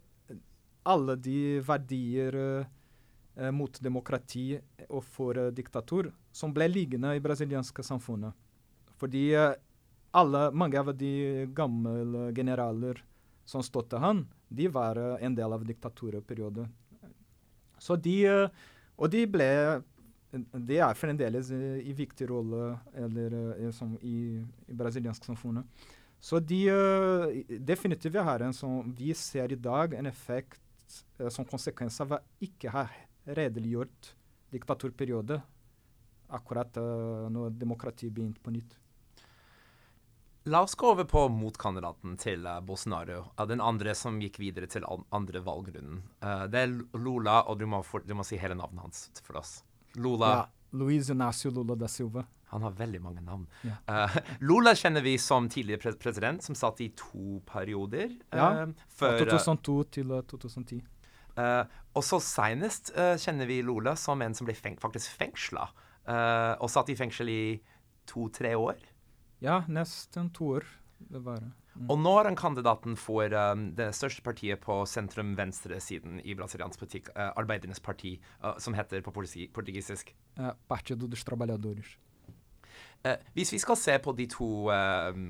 alle 0.89 1.15
de 1.15 1.60
verdier 1.63 2.36
mot 3.55 3.77
demokrati 3.84 4.58
og 4.89 5.03
for 5.05 5.38
diktatur 5.55 6.10
som 6.36 6.51
ble 6.55 6.65
liggende 6.67 7.12
i 7.15 7.22
brasilianske 7.24 7.84
samfunnet. 7.86 8.34
Fordi 9.00 9.22
alle, 9.38 10.41
mange 10.51 10.79
av 10.81 10.89
de 10.98 11.46
gamle 11.55 12.25
generaler 12.36 13.00
som 13.48 13.63
støttet 13.63 14.01
han, 14.01 14.25
de 14.50 14.67
var 14.74 14.98
en 14.98 15.38
del 15.38 15.55
av 15.55 15.63
diktaturperioden. 15.67 16.72
Så 17.79 17.96
de 17.96 18.17
og 19.00 19.12
de 19.13 19.24
ble 19.32 19.50
Det 20.68 20.77
er 20.77 20.98
fremdeles 20.98 21.48
i 21.50 21.94
viktig 21.98 22.27
rolle 22.29 22.75
eller, 22.94 23.34
som 23.74 23.96
i, 24.06 24.38
i 24.70 24.75
brasiliansk 24.77 25.25
samfunnet. 25.25 25.65
Så 26.22 26.38
de 26.44 26.60
uh, 26.70 27.32
definitivt 27.65 28.20
har 28.22 28.44
en 28.46 28.53
som 28.53 28.91
Vi 28.94 29.13
ser 29.18 29.56
i 29.56 29.58
dag 29.58 29.96
en 29.98 30.06
effekt 30.06 30.62
eh, 31.18 31.32
som 31.34 31.48
konsekvens 31.48 31.98
av 32.03 32.20
ikke 32.44 32.74
ha 32.75 32.84
redeliggjort 33.25 34.12
diktaturperiode 34.53 35.39
akkurat 36.29 36.77
når 37.34 37.56
demokratiet 37.58 38.13
begynte 38.13 38.41
på 38.41 38.53
nytt. 38.53 38.75
La 40.43 40.62
oss 40.62 40.75
gå 40.75 40.88
over 40.88 41.03
på 41.03 41.25
motkandidaten 41.27 42.15
til 42.17 42.46
uh, 42.48 42.60
Bolsonaro, 42.63 43.25
uh, 43.36 43.46
den 43.48 43.60
andre 43.60 43.91
som 43.96 44.22
gikk 44.24 44.39
videre 44.39 44.69
til 44.72 44.86
andre 44.88 45.41
valgrunden. 45.43 46.00
Uh, 46.24 46.46
det 46.48 46.62
er 46.63 46.75
Lula, 46.96 47.41
og 47.51 47.60
du 47.60 47.65
må, 47.67 47.81
for, 47.84 48.05
du 48.08 48.15
må, 48.15 48.24
si 48.24 48.39
hele 48.39 48.55
navnet 48.55 48.86
hans 48.86 49.10
for 49.25 49.41
oss. 49.41 49.60
Lula 50.00 50.29
ja, 50.31 50.46
Luiz 50.79 51.10
Inacio 51.12 51.51
Lula 51.51 51.75
da 51.75 51.89
Silva. 51.91 52.24
Han 52.53 52.63
har 52.65 52.77
veldig 52.79 53.01
mange 53.03 53.22
navn. 53.22 53.43
Ja. 53.62 54.08
Lula 54.41 54.72
kjenner 54.77 55.03
vi 55.05 55.17
som 55.22 55.46
tidligere 55.51 55.84
pre 55.84 55.91
president, 56.01 56.41
som 56.41 56.55
satt 56.58 56.79
i 56.81 56.88
to 56.98 57.43
perioder. 57.46 58.15
ja, 58.34 58.65
fra 58.89 59.12
2002 59.19 59.75
til 59.93 60.15
2010. 60.31 60.79
og 61.93 62.03
så 62.08 62.17
senest 62.25 62.89
kjenner 63.22 63.46
vi 63.46 63.60
Lula 63.62 63.93
som 63.93 64.24
en 64.25 64.34
som 64.34 64.50
ble 64.50 64.58
feng 64.58 64.79
faktisk 64.81 65.13
fengsla, 65.19 65.67
og 66.58 66.74
satt 66.74 66.89
i 66.89 66.98
fengsel 66.98 67.29
i 67.29 67.43
to-tre 68.10 68.55
år. 68.58 68.81
Ja, 69.39 69.63
nesten 69.72 70.29
to 70.36 70.53
år. 70.58 70.67
Det 71.00 71.19
var 71.24 71.39
det. 71.39 71.51
Mm. 71.79 71.88
Og 71.93 72.00
nå 72.01 72.12
er 72.19 72.27
han 72.27 72.36
kandidaten 72.36 72.98
for 73.00 73.31
um, 73.31 73.69
det 73.77 73.93
største 73.96 74.24
partiet 74.25 74.60
på 74.60 74.81
sentrum-venstre-siden 74.89 76.19
i 76.27 76.36
brasiliansk 76.36 76.81
politikk, 76.81 77.12
uh, 77.15 77.29
Arbeidernes 77.39 77.79
parti, 77.79 78.17
uh, 78.43 78.58
som 78.60 78.75
heter 78.75 79.03
på 79.05 79.13
portugisisk 79.15 80.12
uh, 80.41 80.51
Partido 80.67 81.08
dos 81.08 81.24
Trabalhadores. 81.24 81.96
Uh, 83.05 83.15
hvis 83.38 83.53
vi 83.55 83.62
skal 83.63 83.79
se 83.79 83.96
på 84.03 84.12
de 84.17 84.27
to 84.27 84.50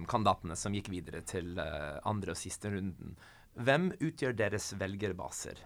kandidatene 0.10 0.58
som 0.58 0.74
gikk 0.74 0.90
videre 0.90 1.22
til 1.22 1.54
andre 1.60 2.34
og 2.34 2.40
siste 2.40 2.74
runden, 2.74 3.14
hvem 3.60 3.90
utgjør 4.00 4.34
deres 4.40 4.72
velgerbaser? 4.80 5.60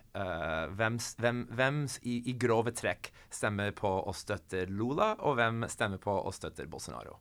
hvem, 0.74 0.98
hvem, 1.22 1.44
hvem 1.54 1.84
i, 2.02 2.24
i, 2.32 2.34
grove 2.40 2.74
trekk 2.74 3.12
stemmer 3.30 3.72
på 3.78 3.92
og 4.02 4.16
støtter 4.18 4.72
Lula, 4.72 5.14
og 5.22 5.38
hvem 5.38 5.68
stemmer 5.70 6.02
på 6.02 6.16
og 6.16 6.34
støtter 6.34 6.68
Bolsonaro? 6.68 7.20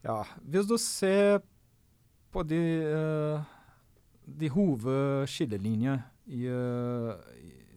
Ja, 0.00 0.22
hvis 0.48 0.68
du 0.68 0.76
ser 0.80 1.42
på 2.32 2.42
de, 2.46 2.58
uh, 2.88 3.42
de 4.24 4.48
hovedskillelinjene 4.48 5.98
uh, 6.48 7.10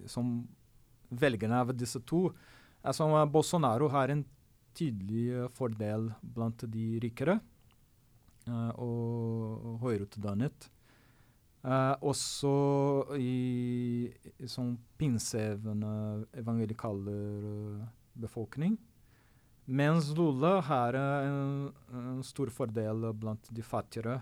som 0.07 0.37
velgerne 1.11 1.63
av 1.65 1.73
disse 1.75 1.99
to, 2.07 2.29
uh, 2.31 3.25
Bolsonaro 3.27 3.89
har 3.91 4.13
en 4.13 4.23
tydelig 4.73 5.49
fordel 5.53 6.11
blant 6.21 6.63
de 6.73 6.85
rikere 7.03 7.39
og 8.43 9.77
høyreutdannet. 9.83 10.65
Uh, 11.63 11.95
også 12.03 12.49
i, 13.15 14.09
i 14.35 14.47
sånn 14.51 14.73
pinseevne 14.99 16.25
evangelikale 16.35 17.13
befolkning. 18.19 18.75
Mens 19.65 20.09
Lula 20.17 20.57
har 20.67 20.97
en, 20.97 21.69
en 21.93 22.23
stor 22.25 22.51
fordel 22.51 23.05
blant 23.15 23.47
de 23.55 23.63
fattigere, 23.63 24.17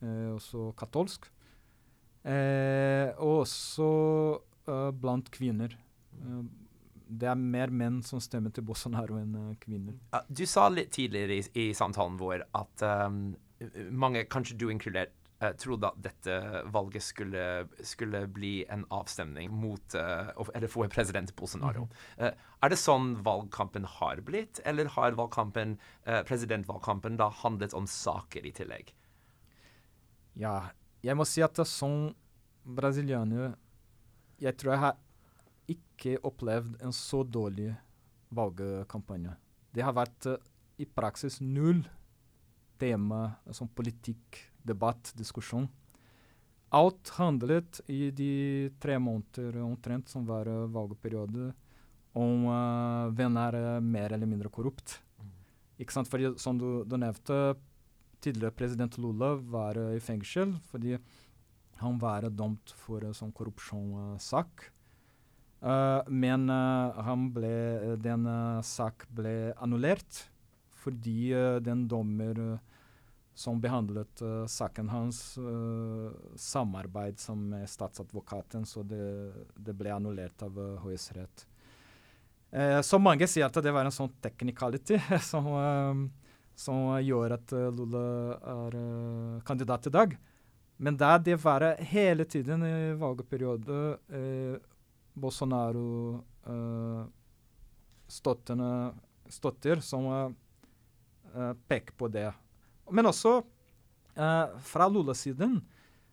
eh, 0.00 0.30
også 0.32 0.70
katolsk. 0.78 1.28
Eh, 2.28 3.10
og 3.22 3.44
også 3.44 3.90
eh, 4.68 4.88
blant 4.96 5.28
kvinner. 5.32 5.76
Eh, 6.18 6.40
det 7.08 7.28
er 7.30 7.40
mer 7.40 7.72
menn 7.72 8.02
som 8.04 8.20
stemmer 8.20 8.52
til 8.52 8.66
Bolsonaro 8.68 9.16
enn 9.16 9.32
uh, 9.32 9.52
kvinner. 9.62 9.94
Du 10.28 10.42
sa 10.44 10.66
litt 10.68 10.90
tidligere 10.92 11.38
i, 11.38 11.44
i 11.56 11.64
samtalen 11.72 12.18
vår 12.20 12.44
at 12.58 12.84
um, 13.08 13.30
mange, 13.96 14.26
kanskje 14.28 14.58
du 14.60 14.66
inkludert, 14.68 15.14
trodde 15.62 15.86
at 15.86 15.98
dette 16.02 16.36
valget 16.74 17.04
skulle, 17.06 17.42
skulle 17.86 18.24
bli 18.34 18.64
en 18.74 18.82
avstemning 18.90 19.52
mot 19.54 19.94
uh, 19.94 20.32
Eller 20.50 20.66
få 20.66 20.88
president 20.90 21.34
Bolsonaro. 21.36 21.88
Mm 22.18 22.46
er 22.58 22.72
det 22.72 22.78
sånn 22.80 23.12
valgkampen 23.22 23.84
har 23.86 24.18
blitt, 24.26 24.58
eller 24.66 24.88
har 24.96 25.14
valgkampen, 25.14 25.76
presidentvalgkampen 26.26 27.14
da 27.20 27.28
handlet 27.30 27.70
om 27.78 27.86
saker 27.86 28.48
i 28.48 28.50
tillegg? 28.50 28.90
Ja, 30.34 30.72
jeg 31.06 31.14
må 31.14 31.22
si 31.22 31.42
at 31.46 31.60
som 31.70 32.08
brasilianer 32.66 33.54
Jeg 34.42 34.54
tror 34.58 34.72
jeg 34.72 34.82
har 34.82 34.98
ikke 35.68 36.18
opplevd 36.26 36.82
en 36.82 36.94
så 36.94 37.22
dårlig 37.22 37.72
valgkampanje. 38.34 39.34
Det 39.74 39.82
har 39.82 39.96
vært 39.96 40.28
i 40.78 40.86
praksis 40.86 41.40
null 41.42 41.82
tema 42.78 43.38
som 43.50 43.68
politikk 43.68 44.38
debatt, 44.68 45.12
diskusjon. 45.18 45.68
Alt 46.68 47.14
handlet 47.16 47.80
i 47.88 48.10
de 48.12 48.68
tre 48.80 48.98
måneder 49.00 49.56
omtrent 49.64 50.10
som 50.12 50.26
var 50.28 50.50
uh, 50.52 50.66
valgperiode, 50.68 51.52
om 52.18 52.44
uh, 52.48 53.08
hvem 53.16 53.38
er 53.40 53.56
uh, 53.56 53.70
mer 53.84 54.12
eller 54.12 54.28
mindre 54.28 54.50
korrupt. 54.52 54.98
Mm. 55.16 55.30
Ikke 55.80 55.96
sant? 55.96 56.10
Fordi, 56.10 56.34
som 56.40 56.58
du, 56.60 56.82
du, 56.84 56.96
nevnte, 57.00 57.56
tidligere 58.20 58.56
president 58.58 58.98
Lula 58.98 59.34
var 59.38 59.78
uh, 59.78 59.94
i 59.96 60.02
fengsel 60.02 60.56
fordi 60.70 60.96
han 61.78 62.00
var 62.02 62.26
dømt 62.34 62.74
for 62.76 63.06
uh, 63.06 63.14
sånn 63.14 63.32
korrupsjonssak. 63.32 64.68
Uh, 65.58 66.04
men 66.06 66.46
han 66.46 67.30
ble, 67.34 67.96
den 67.98 68.28
sak 68.62 69.08
ble 69.10 69.54
annullert 69.58 70.26
fordi 70.78 71.32
den 71.66 71.88
dommer 71.90 72.38
som 73.38 73.60
behandlet 73.60 74.22
uh, 74.22 74.46
saken 74.46 74.88
hans, 74.88 75.38
uh, 75.38 76.10
samarbeid 76.34 77.20
som 77.20 77.48
med 77.48 77.70
statsadvokaten, 77.70 78.64
så 78.66 78.82
det, 78.82 79.32
det 79.54 79.74
ble 79.78 79.92
annullert 79.94 80.42
av 80.42 80.58
uh, 80.58 80.80
Høyesterett. 80.82 81.44
Uh, 82.50 82.80
så 82.82 82.98
mange 82.98 83.28
sier 83.30 83.46
at 83.46 83.60
det 83.62 83.70
var 83.70 83.86
en 83.86 83.94
sånn 83.94 84.10
technicality 84.24 84.98
som, 85.30 85.46
som 86.58 86.98
gjør 86.98 87.36
at 87.36 87.54
Lula 87.76 88.02
er 88.56 88.78
kandidat 89.46 89.86
i 89.86 89.94
dag. 89.94 90.18
Men 90.82 90.98
da 90.98 91.12
det 91.22 91.38
var 91.38 91.68
hele 91.92 92.26
tiden 92.26 92.66
i 92.66 92.74
valgperiode 92.98 93.78
Bolsonaro 95.14 96.18
støtter 98.10 99.82
som 99.82 100.34
peker 101.70 101.98
på 101.98 102.10
det. 102.14 102.30
Men 102.90 103.10
også 103.10 103.38
uh, 104.18 104.58
fra 104.64 104.88
Lula-siden 104.88 105.60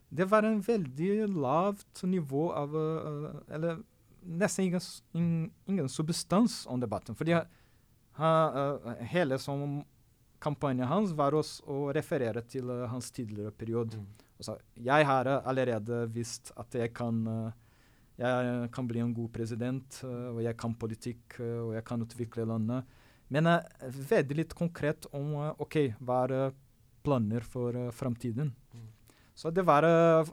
Det 0.09 0.27
var 0.29 0.43
en 0.43 0.61
veldig 0.61 1.27
lavt 1.33 2.03
nivå 2.03 2.47
av 2.53 2.75
uh, 2.75 3.29
Eller 3.49 3.81
nesten 4.25 4.65
ingen, 4.65 5.51
ingen, 5.69 5.89
substans 5.89 6.63
om 6.65 6.79
debatten. 6.81 7.13
Fordi 7.13 7.35
uh, 7.37 8.95
hele 9.05 9.37
som 9.37 9.83
kampanjen 10.41 10.89
hans 10.89 11.13
var 11.13 11.37
også 11.37 11.61
å 11.69 11.91
referere 11.93 12.41
til 12.49 12.71
hans 12.89 13.11
tidligere 13.13 13.53
periode. 13.53 13.99
Mm. 14.01 14.07
Altså, 14.39 14.55
jeg 14.81 15.05
har 15.05 15.29
allerede 15.35 16.01
visst 16.13 16.49
at 16.57 16.73
jeg 16.73 16.93
kan 16.97 17.21
jeg 18.17 18.69
kan 18.71 18.87
bli 18.87 19.01
en 19.03 19.13
god 19.13 19.29
president, 19.35 19.97
og 20.07 20.37
jeg 20.39 20.55
kan 20.57 20.73
politikk, 20.79 21.35
og 21.43 21.73
jeg 21.75 21.83
kan 21.85 22.01
utvikle 22.01 22.45
landet. 22.47 22.93
Men 23.29 23.49
uh, 23.51 23.61
veldig 24.09 24.37
litt 24.41 24.53
konkret 24.57 25.05
om 25.13 25.35
OK, 25.61 25.77
hva 25.99 26.21
er 26.25 26.35
planer 27.05 27.45
for 27.45 27.77
uh, 27.77 27.91
framtiden. 27.95 28.51
Mm. 28.73 28.89
Så 29.35 29.51
det 29.51 29.65
var 29.67 29.83
uh, 29.83 30.27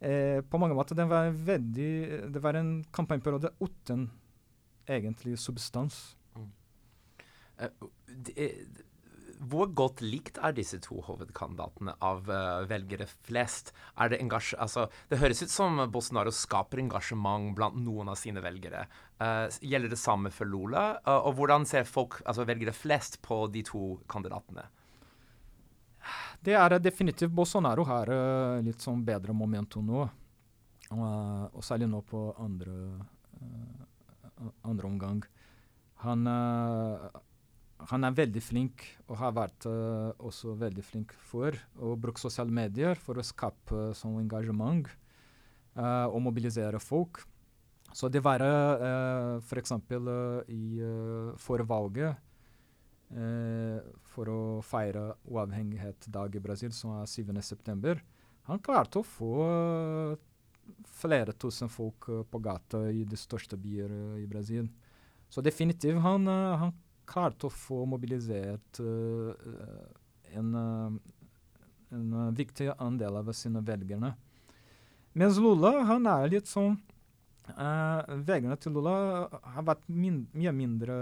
eh, 0.00 0.40
På 0.46 0.58
mange 0.58 0.76
måter 0.78 0.94
det 0.94 1.08
var, 1.10 1.30
veldig, 1.30 1.92
det 2.32 2.42
var 2.42 2.54
en 2.54 2.84
kampanjeperiode 2.94 3.50
uten 3.60 4.08
egentlig 4.88 5.38
substans. 5.38 6.16
Mm. 6.36 6.50
Uh, 7.60 7.88
det, 8.06 8.52
hvor 9.38 9.68
godt 9.70 10.00
likt 10.02 10.38
er 10.42 10.54
disse 10.56 10.80
to 10.82 10.98
hovedkandidatene 11.06 11.94
av 12.04 12.26
uh, 12.30 12.66
velgere 12.68 13.06
flest? 13.06 13.70
Er 13.98 14.10
det, 14.10 14.20
altså, 14.58 14.88
det 15.10 15.20
høres 15.20 15.42
ut 15.44 15.52
som 15.52 15.78
Bolsonaro 15.92 16.32
skaper 16.34 16.82
engasjement 16.82 17.52
blant 17.56 17.78
noen 17.78 18.10
av 18.10 18.18
sine 18.18 18.42
velgere. 18.42 18.86
Uh, 19.20 19.46
gjelder 19.62 19.94
det 19.94 20.00
samme 20.00 20.32
for 20.34 20.50
Lola? 20.50 20.88
Uh, 21.06 21.20
og 21.30 21.38
hvordan 21.38 21.66
ser 21.70 21.86
folk, 21.88 22.18
altså 22.26 22.46
velgere 22.48 22.74
flest 22.74 23.20
på 23.22 23.44
de 23.54 23.62
to 23.66 23.84
kandidatene? 24.10 24.66
Det 26.44 26.54
er 26.54 26.76
definitivt 26.80 27.34
Bolsonaro 27.34 27.84
har 27.88 28.10
uh, 28.12 28.58
litt 28.64 28.82
sånn 28.82 29.02
bedre 29.04 29.34
momentum 29.36 29.86
nå. 29.88 30.04
Uh, 30.88 31.46
og 31.52 31.64
særlig 31.66 31.88
nå 31.90 32.00
på 32.08 32.28
andre, 32.40 32.76
uh, 33.42 34.52
andre 34.68 34.88
omgang. 34.88 35.24
Han, 36.04 36.22
han, 36.30 38.04
er 38.06 38.14
veldig 38.14 38.42
flink, 38.44 38.84
og 39.08 39.16
har 39.18 39.32
vært 39.34 39.66
også 39.66 40.52
veldig 40.60 40.84
flink 40.86 41.10
for 41.26 41.58
å 41.74 41.96
bruke 41.98 42.22
sosiale 42.22 42.54
medier 42.54 42.94
for 43.02 43.18
å 43.18 43.24
skape 43.26 43.88
sånn 43.98 44.20
engasjement 44.20 44.86
og 45.74 46.20
mobilisere 46.22 46.78
folk. 46.78 47.24
Så 47.92 48.08
det 48.12 48.20
var 48.24 48.42
uh, 48.44 49.38
f.eks. 49.40 49.72
I 49.72 50.62
uh, 50.84 51.34
forrige 51.40 51.68
valget 51.68 52.10
eh, 52.10 52.16
for 53.08 54.28
å 54.28 54.40
feire 54.60 55.14
uavhengighetsdag 55.24 56.34
i 56.36 56.42
Brasil, 56.44 56.72
som 56.76 56.92
er 56.98 57.06
7.9. 57.08 57.94
Han 58.50 58.60
klarte 58.64 59.00
å 59.00 59.06
få 59.06 59.32
flere 60.84 61.32
tusen 61.32 61.70
folk 61.70 62.08
uh, 62.08 62.22
på 62.22 62.40
gata 62.42 62.88
i 62.90 63.04
de 63.08 63.16
største 63.18 63.56
byer 63.60 63.92
uh, 63.92 64.18
i 64.20 64.26
Brasil. 64.28 64.68
Så 65.28 65.44
definitivt 65.44 66.00
han, 66.04 66.28
uh, 66.28 66.56
han 66.62 66.74
klarte 67.08 67.48
å 67.48 67.52
få 67.52 67.84
mobilisert 67.88 68.80
en, 70.36 70.50
en 71.88 72.10
viktig 72.36 72.66
andel 72.76 73.16
av 73.22 73.30
sine 73.32 73.62
velgerne. 73.64 74.10
Mens 75.16 75.38
Lula 75.40 75.70
han 75.88 76.04
er 76.04 76.28
litt 76.34 76.50
sånn 76.50 76.76
Velgerne 77.48 78.58
til 78.60 78.74
Lula 78.76 78.92
har 79.54 79.64
vært 79.64 79.86
min, 79.88 80.18
mye 80.36 80.52
mindre 80.52 80.98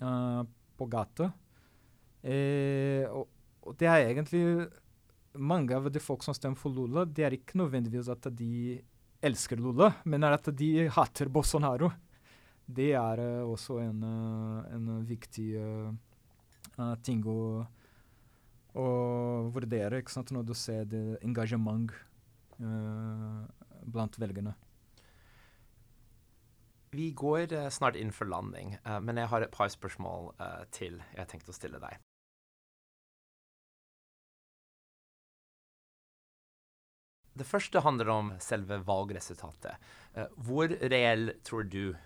aktiv 0.00 0.60
på 0.74 0.86
gata. 0.90 1.30
og, 3.14 3.28
og 3.62 3.76
det 3.78 3.86
er 3.86 4.08
egentlig 4.08 4.66
mange 5.34 5.74
av 5.76 5.90
de 5.90 6.00
folk 6.02 6.24
som 6.24 6.34
stemmer 6.36 6.58
for 6.58 6.74
Lula, 6.74 7.04
det 7.04 7.24
er 7.26 7.36
ikke 7.36 7.58
nødvendigvis 7.58 8.10
at 8.12 8.28
de 8.36 8.80
elsker 9.24 9.60
Lula, 9.60 9.92
men 10.04 10.24
at 10.24 10.50
de 10.56 10.88
hater 10.92 11.30
Bolsonaro. 11.32 11.90
Det 12.64 12.92
er 12.96 13.20
uh, 13.20 13.50
også 13.50 13.78
en, 13.82 14.02
uh, 14.02 14.74
en 14.74 15.04
viktig 15.04 15.48
ting 17.06 17.20
å, 17.28 17.62
å, 18.74 18.86
vurdere 19.54 20.00
når 20.34 20.46
du 20.48 20.54
ser 20.58 20.88
det 20.90 21.20
engasjement 21.22 21.92
blant 22.58 24.18
velgerne. 24.18 24.56
Vi 26.94 27.10
går 27.10 27.70
snart 27.74 27.96
inn 27.98 28.12
for 28.14 28.30
landing, 28.30 28.76
men 29.02 29.18
jeg 29.18 29.30
har 29.32 29.42
et 29.42 29.54
par 29.54 29.70
spørsmål 29.72 30.30
til 30.74 31.00
jeg 31.16 31.30
tenkte 31.30 31.50
å 31.50 31.56
stille 31.56 31.80
deg. 31.82 31.98
Det 37.34 37.46
første 37.48 37.82
handler 37.82 38.10
om 38.14 38.28
selve 38.38 38.78
valgresultatet. 38.86 39.74
Hvor 40.46 40.70
reell 40.70 41.32
tror 41.42 41.66
du 41.66 41.96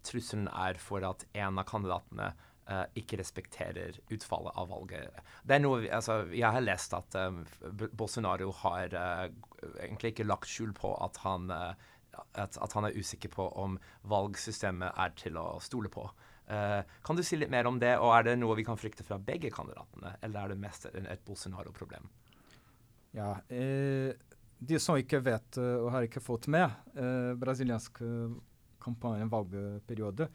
trusselen 0.00 0.48
er 0.48 0.80
for 0.80 1.04
at 1.04 1.26
en 1.36 1.60
av 1.60 1.68
kandidatene 1.68 2.30
ikke 2.98 3.18
respekterer 3.20 4.00
utfallet 4.08 4.56
av 4.56 4.72
valget? 4.72 5.20
Det 5.44 5.58
er 5.58 5.60
noe, 5.60 5.84
altså, 5.92 6.22
jeg 6.32 6.56
har 6.56 6.64
lest 6.64 6.96
at 6.96 7.18
Bolsonaro 7.92 8.48
har 8.64 8.96
egentlig 8.96 10.14
ikke 10.14 10.26
lagt 10.26 10.48
skjul 10.48 10.72
på 10.74 10.94
at 11.04 11.20
han, 11.26 11.52
at, 12.34 12.56
at 12.56 12.76
han, 12.76 12.88
er 12.88 12.96
usikker 12.96 13.32
på 13.32 13.48
om 13.58 13.78
valgsystemet 14.08 14.96
er 14.96 15.14
til 15.18 15.38
å 15.40 15.58
stole 15.62 15.92
på. 15.92 16.08
kan 16.46 17.16
du 17.18 17.22
si 17.26 17.34
litt 17.36 17.50
mer 17.50 17.66
om 17.66 17.80
det, 17.82 17.96
og 17.98 18.12
er 18.14 18.22
det 18.28 18.36
noe 18.38 18.54
vi 18.54 18.64
kan 18.64 18.78
frykte 18.78 19.02
fra 19.02 19.18
begge 19.18 19.50
kandidatene, 19.50 20.12
eller 20.22 20.44
er 20.44 20.54
det 20.54 20.60
mest 20.62 20.86
et 20.86 21.24
Bolsonaro-problem? 21.26 22.06
Ja, 23.16 23.32
eh, 23.48 24.14
de 24.58 24.78
som 24.80 24.98
ikke 25.00 25.20
vet 25.24 25.58
uh, 25.60 25.82
og 25.82 25.90
har 25.92 26.06
ikke 26.06 26.22
fått 26.22 26.46
med 26.52 26.68
eh, 26.96 27.32
brasiliansk 27.36 28.00
uh, 28.04 28.36
kampanje, 28.80 29.26
valgperiode, 29.32 30.28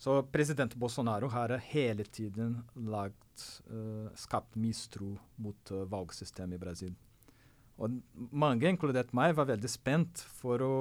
så 0.00 0.22
president 0.32 0.74
Bolsonaro 0.80 1.28
har 1.28 1.58
hele 1.58 2.04
tiden 2.08 2.62
lagt, 2.88 3.60
eh, 3.68 4.08
skapt 4.16 4.56
mistro 4.56 5.10
mot 5.36 5.72
uh, 5.74 5.82
valgsystemet 5.84 6.56
i 6.56 6.62
Brasil. 6.62 6.94
Og 7.80 7.96
mange, 8.36 8.68
inkludert 8.68 9.14
meg, 9.16 9.32
var 9.38 9.48
veldig 9.48 9.70
spent 9.72 10.20
for 10.40 10.60
å, 10.60 10.74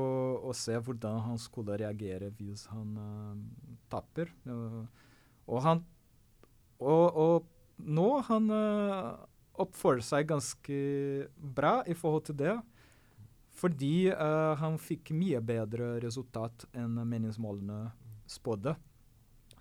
å 0.49 0.55
se 0.57 0.75
hvordan 0.75 1.21
han 1.29 1.39
skulle 1.39 1.77
reagere 1.79 2.31
hvis 2.35 2.65
han 2.73 2.97
uh, 2.99 3.77
taper. 3.91 4.33
og 5.47 5.63
han 5.63 5.85
og, 6.79 7.05
og, 7.19 7.47
nå 7.79 8.09
han 8.27 8.51
oppfører 9.59 10.03
seg 10.03 10.27
ganske 10.27 10.75
bra 11.35 11.79
i 11.87 11.95
forhold 11.95 12.29
til 12.29 12.37
det. 12.39 12.55
Fordi 13.59 14.09
uh, 14.11 14.55
han 14.59 14.77
fikk 14.79 15.11
mye 15.15 15.41
bedre 15.43 15.97
resultat 16.03 16.67
enn 16.77 16.95
meningsmålene 17.07 17.89
spådde. 18.29 18.75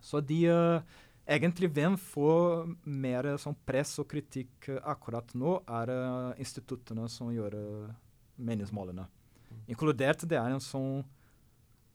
Så 0.05 0.22
de 0.22 0.38
uh, 0.53 0.98
egentlig 1.28 1.68
hvem 1.76 1.96
får 2.00 2.70
mer 2.88 3.28
sånn, 3.40 3.56
press 3.68 3.94
og 4.00 4.08
kritikk 4.10 4.70
akkurat 4.80 5.34
nå, 5.36 5.58
er 5.80 5.92
uh, 5.92 6.40
instituttene 6.40 7.08
som 7.12 7.30
gjør 7.34 7.56
uh, 7.58 7.92
meningsmålene. 8.40 9.04
Mm. 9.48 9.60
Inkludert 9.74 10.24
det 10.28 10.38
er 10.40 10.54
en 10.54 10.64
sånn 10.64 11.02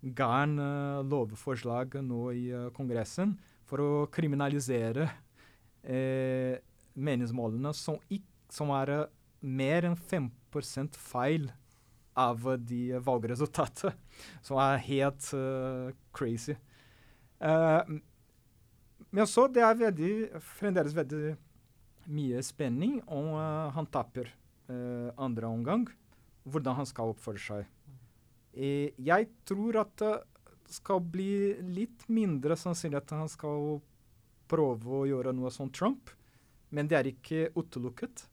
gæren 0.04 0.58
uh, 0.60 1.02
lovforslag 1.08 1.98
nå 2.06 2.28
i 2.38 2.46
Kongressen 2.76 3.38
for 3.70 3.82
å 3.82 3.92
kriminalisere 4.14 5.10
meningsmålene 5.84 7.74
som, 7.76 7.98
som 8.52 8.70
er 8.72 8.92
mer 9.44 9.88
enn 9.90 9.98
5 10.00 10.30
feil 10.96 11.50
av 12.16 12.46
de 12.62 12.94
valgresultatene, 13.04 13.92
som 14.46 14.62
er 14.64 14.80
helt 14.86 15.28
crazy. 16.16 16.56
Uh, 17.44 17.82
men 19.12 19.28
så 19.30 19.48
det 19.52 19.64
er 19.66 19.80
veldig, 19.80 20.14
fremdeles 20.56 20.96
veldig 20.96 21.34
mye 22.14 22.44
spenning 22.44 23.00
om 23.08 23.34
uh, 23.36 23.72
han 23.76 23.90
taper 23.92 24.32
andre 25.20 25.46
omgang, 25.52 25.82
hvordan 26.48 26.78
han 26.78 26.88
skal 26.88 27.12
oppføre 27.12 27.38
seg. 27.38 27.66
jeg 28.56 29.28
tror 29.46 29.78
at 29.82 29.92
det 30.00 30.14
skal 30.72 31.02
bli 31.04 31.54
litt 31.76 32.06
mindre 32.08 32.56
sannsynlig 32.58 33.02
at 33.02 33.12
han 33.14 33.30
skal 33.30 33.82
prøve 34.50 35.02
å 35.02 35.08
gjøre 35.08 35.34
noe 35.36 35.52
som 35.54 35.70
Trump, 35.70 36.10
men 36.74 36.90
det 36.90 36.98
er 36.98 37.10
ikke 37.12 37.50
utelukket. 37.60 38.26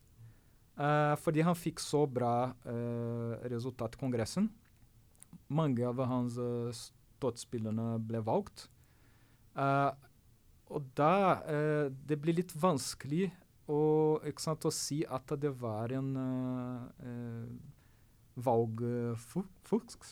Uh, 0.81 1.13
fordi 1.21 1.45
han 1.45 1.59
fikk 1.59 1.81
så 1.83 2.07
bra 2.09 2.53
uh, 2.65 3.33
resultat 3.53 3.99
i 3.99 4.01
Kongressen. 4.01 4.47
Mange 5.53 5.85
av 5.85 6.01
hans 6.09 6.39
uh, 6.41 6.71
støttespillere 6.73 7.99
ble 8.01 8.23
valgt. 8.25 8.69
Og 10.71 10.87
da 10.95 11.13
Det 11.91 12.17
blir 12.23 12.37
litt 12.39 12.53
vanskelig 12.55 13.29
å, 13.71 13.81
sant, 14.39 14.67
å, 14.67 14.71
si 14.75 15.01
at 15.07 15.35
det 15.39 15.51
var 15.61 15.93
en 15.95 16.09
valgfusk, 18.39 20.09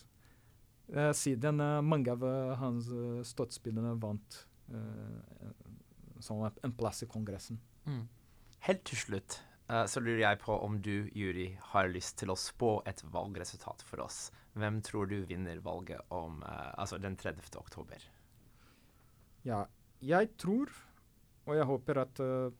siden 1.15 1.63
mange 1.87 2.15
av 2.15 2.23
hans 2.61 2.91
uh, 2.91 3.23
støttespillere 3.27 3.97
vant 4.03 4.39
som 6.23 6.43
en 6.47 6.75
plass 6.79 7.03
i 7.03 7.11
Kongressen. 7.11 7.59
Mm. 7.87 8.07
Helt 8.67 8.87
til 8.87 8.99
slutt 9.01 9.41
Uh, 9.69 9.85
så 9.85 10.01
lurer 10.01 10.23
jeg 10.23 10.41
på 10.41 10.55
om 10.65 10.79
du, 10.81 11.11
Juri, 11.13 11.51
har 11.73 11.91
lyst 11.93 12.17
til 12.23 12.33
å 12.33 12.39
spå 12.41 12.79
et 12.89 13.03
valgresultat 13.13 13.83
for 13.85 14.01
oss. 14.01 14.31
Hvem 14.57 14.81
tror 14.85 15.11
du 15.11 15.19
vinner 15.29 15.61
valget 15.61 16.01
om, 16.15 16.41
uh, 16.41 16.73
altså 16.81 16.97
den 17.03 17.19
30. 17.21 17.53
oktober? 17.61 18.07
Ja, 19.45 19.67
jeg 20.05 20.31
tror, 20.41 20.73
og 21.49 21.57
jeg 21.57 21.69
håper 21.71 22.03
at 22.03 22.21
uh, 22.25 22.53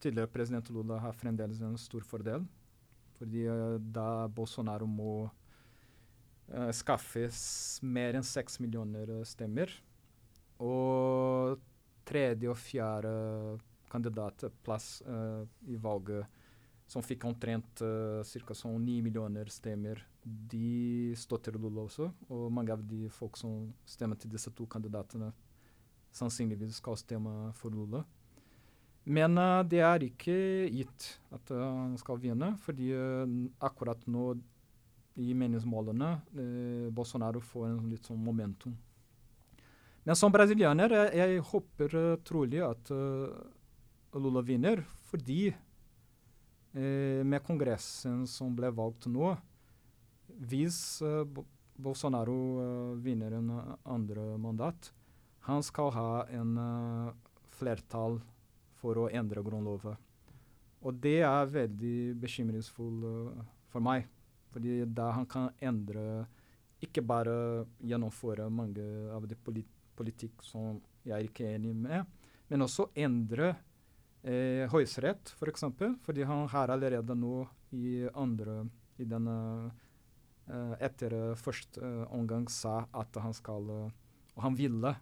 tidligere 0.00 0.30
president 0.32 0.70
Lula 0.70 1.00
har 1.02 1.16
fremdeles 1.16 1.60
en 1.64 1.76
stor 1.80 2.04
fordel. 2.06 2.46
Fordi 3.16 3.46
da 3.96 4.26
Bolsonaro 4.28 4.84
må 4.84 5.30
skaffe 6.76 7.22
mer 7.88 8.18
enn 8.18 8.26
seks 8.28 8.58
millioner 8.60 9.08
stemmer, 9.26 9.72
og 10.60 11.56
tredje 12.06 12.50
og 12.52 12.60
fjerde 12.60 13.14
kandidatplass 13.88 15.00
i 15.64 15.78
valget 15.80 16.28
som 16.86 17.02
fikk 17.02 17.26
omtrent 17.26 17.82
uh, 17.82 18.22
ca. 18.22 18.54
sånn 18.54 18.78
9 18.84 19.00
millioner 19.04 19.50
stemmer, 19.50 20.00
de 20.22 21.14
støtter 21.18 21.58
Lula 21.58 21.84
også. 21.86 22.08
Og 22.30 22.46
mange 22.54 22.74
av 22.74 22.82
de 22.86 23.06
folk 23.12 23.38
som 23.38 23.72
stemmer 23.86 24.18
til 24.20 24.30
disse 24.32 24.52
to 24.54 24.68
kandidatene, 24.70 25.32
sannsynligvis 26.16 26.80
skal 26.80 26.98
stemme 27.00 27.52
for 27.58 27.74
Lula. 27.74 28.02
Men 29.06 29.38
uh, 29.38 29.62
det 29.62 29.82
er 29.86 30.06
ikke 30.08 30.36
gitt 30.72 31.10
at 31.34 31.52
uh, 31.54 31.62
han 31.62 31.94
skal 32.00 32.20
vinne, 32.22 32.54
fordi 32.64 32.90
akkurat 33.62 34.02
nå 34.10 34.32
i 35.16 35.32
meningsmålene 35.32 36.10
Bolsonaro 36.92 37.40
får 37.40 37.70
en 37.70 37.86
litt 37.88 38.04
sånn 38.04 38.18
momentum. 38.20 38.74
Men 40.04 40.18
som 40.18 40.34
brasilianer 40.34 40.92
jeg, 40.92 41.14
jeg 41.16 41.44
håper 41.48 41.94
trolig 42.28 42.60
at 42.60 42.92
Lula 44.20 44.42
vinner, 44.44 44.82
fordi 45.10 45.48
eh, 46.76 47.22
med 47.24 47.42
Kongressen 47.46 48.24
som 48.30 48.54
ble 48.56 48.70
valgt 48.74 49.08
nå, 49.10 49.34
hvis 50.50 51.02
eh, 51.04 51.22
Bolsonaro 51.76 52.38
eh, 52.62 52.92
vinner 53.04 53.36
en 53.38 53.52
andre 53.84 54.28
mandat, 54.40 54.92
han 55.46 55.62
skal 55.62 55.92
ha 55.94 56.10
en 56.34 56.56
uh, 56.58 57.14
flertall 57.56 58.18
for 58.80 58.98
å 58.98 59.08
endre 59.08 59.44
grunnloven. 59.46 59.96
Og 60.86 60.98
det 61.02 61.20
er 61.26 61.52
veldig 61.54 61.98
bekymringsfullt 62.22 63.06
uh, 63.06 63.46
for 63.72 63.84
meg. 63.84 64.06
Fordi 64.52 64.82
da 64.88 65.10
han 65.12 65.26
kan 65.28 65.50
endre 65.60 66.26
Ikke 66.84 67.00
bare 67.00 67.64
gjennomføre 67.80 68.50
mange 68.52 68.84
av 69.12 69.24
de 69.28 69.36
polit 69.40 69.68
politikk 69.96 70.44
som 70.44 70.80
jeg 71.06 71.14
er 71.16 71.24
ikke 71.24 71.48
enig 71.54 71.72
med, 71.76 72.04
men 72.50 72.64
også 72.66 72.90
endre 72.98 73.54
eh, 74.26 74.66
Høyesterett, 74.70 75.32
f.eks., 75.38 75.66
for 75.78 75.96
fordi 76.04 76.26
han 76.28 76.46
har 76.52 76.72
allerede 76.74 77.16
nå 77.16 77.46
i 77.76 78.04
andre 78.12 78.64
i 79.00 79.06
denne 79.08 79.36
eh, 80.50 80.74
etter 80.84 81.16
første 81.40 81.82
eh, 81.82 82.02
omgang 82.14 82.48
sa 82.52 82.82
at 82.92 83.16
han 83.22 83.34
skal 83.36 83.70
eh, 83.72 84.02
Og 84.36 84.42
han 84.44 84.56
ville 84.58 84.92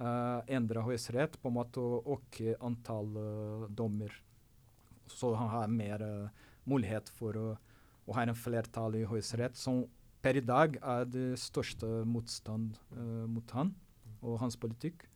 eh, 0.00 0.54
endre 0.56 0.84
Høyesterett 0.86 1.38
på 1.40 1.50
en 1.50 1.56
måte 1.58 1.82
øke 2.14 2.56
antall 2.64 3.12
uh, 3.16 3.68
dommer. 3.68 4.12
Så 5.08 5.32
han 5.38 5.50
har 5.52 5.72
mer 5.72 6.04
uh, 6.04 6.48
mulighet 6.68 7.10
for 7.18 7.36
å, 7.38 7.46
å 8.06 8.16
ha 8.16 8.24
en 8.24 8.36
flertall 8.36 8.98
i 8.98 9.06
Høyesterett, 9.08 9.56
som 9.56 9.84
per 10.22 10.40
i 10.40 10.44
dag 10.44 10.76
er 10.82 11.06
det 11.08 11.28
største 11.40 12.02
motstand 12.08 12.76
uh, 12.96 13.24
mot 13.30 13.56
han 13.56 13.72
og 14.18 14.40
hans 14.42 14.58
politikk. 14.58 15.06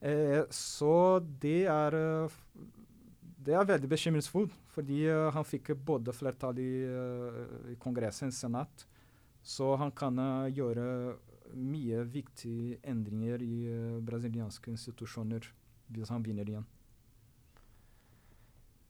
Eh, 0.00 0.46
så 0.54 1.20
det 1.42 1.66
er 1.68 1.96
det 3.40 3.54
er 3.56 3.68
veldig 3.68 3.88
bekymringsfullt, 3.88 4.52
fordi 4.74 5.04
uh, 5.08 5.30
han 5.32 5.46
fikk 5.48 5.72
både 5.86 6.12
flertall 6.12 6.58
i, 6.60 6.84
uh, 6.84 7.70
i 7.72 7.76
Kongressen, 7.80 8.32
Senat, 8.34 8.84
så 9.40 9.72
han 9.80 9.92
kan 9.96 10.18
uh, 10.20 10.50
gjøre 10.52 10.84
mye 11.54 12.04
viktige 12.10 12.78
endringer 12.86 13.42
i 13.44 13.56
uh, 13.70 13.98
brasilianske 14.04 14.72
institusjoner 14.72 15.48
hvis 15.90 16.12
han 16.12 16.22
vinner 16.26 16.48
igjen. 16.48 16.66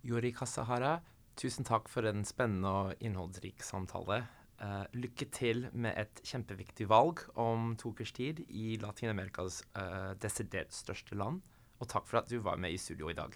Jori 0.07 0.33
Kasahara, 0.33 0.99
tusen 1.37 1.66
takk 1.68 1.88
for 1.92 2.09
en 2.09 2.25
spennende 2.29 2.70
og 2.70 3.05
innholdsrik 3.05 3.64
samtale. 3.64 4.23
Uh, 4.61 4.85
lykke 4.92 5.29
til 5.33 5.66
med 5.73 5.96
et 5.96 6.20
kjempeviktig 6.29 6.88
valg 6.90 7.23
om 7.40 7.75
to 7.81 7.94
ukers 7.94 8.12
tid 8.16 8.42
i 8.49 8.77
Latin-Amerikas 8.81 9.62
uh, 9.77 10.12
desidert 10.20 10.73
største 10.77 11.16
land. 11.16 11.40
Og 11.81 11.88
takk 11.88 12.09
for 12.09 12.20
at 12.20 12.29
du 12.29 12.40
var 12.44 12.61
med 12.61 12.77
i 12.77 12.81
studio 12.81 13.09
i 13.09 13.16
dag. 13.16 13.33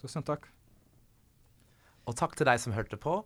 Tusen 0.00 0.24
takk. 0.24 0.48
Og 2.08 2.16
takk 2.18 2.34
til 2.36 2.48
deg 2.48 2.60
som 2.60 2.74
hørte 2.74 2.96
på. 2.96 3.20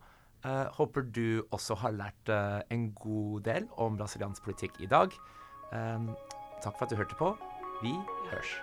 Eh, 0.46 0.66
håper 0.78 1.00
du 1.00 1.42
også 1.50 1.74
har 1.74 1.96
lært 1.96 2.30
eh, 2.30 2.60
en 2.70 2.92
god 2.94 3.40
del 3.48 3.66
om 3.82 3.98
brasiliansk 3.98 4.44
politikk 4.46 4.78
i 4.80 4.90
dag. 4.90 5.14
Eh, 5.74 6.10
takk 6.62 6.78
for 6.78 6.86
at 6.86 6.94
du 6.94 7.00
hørte 7.00 7.18
på. 7.18 7.34
Vi 7.82 7.96
hørs. 8.30 8.54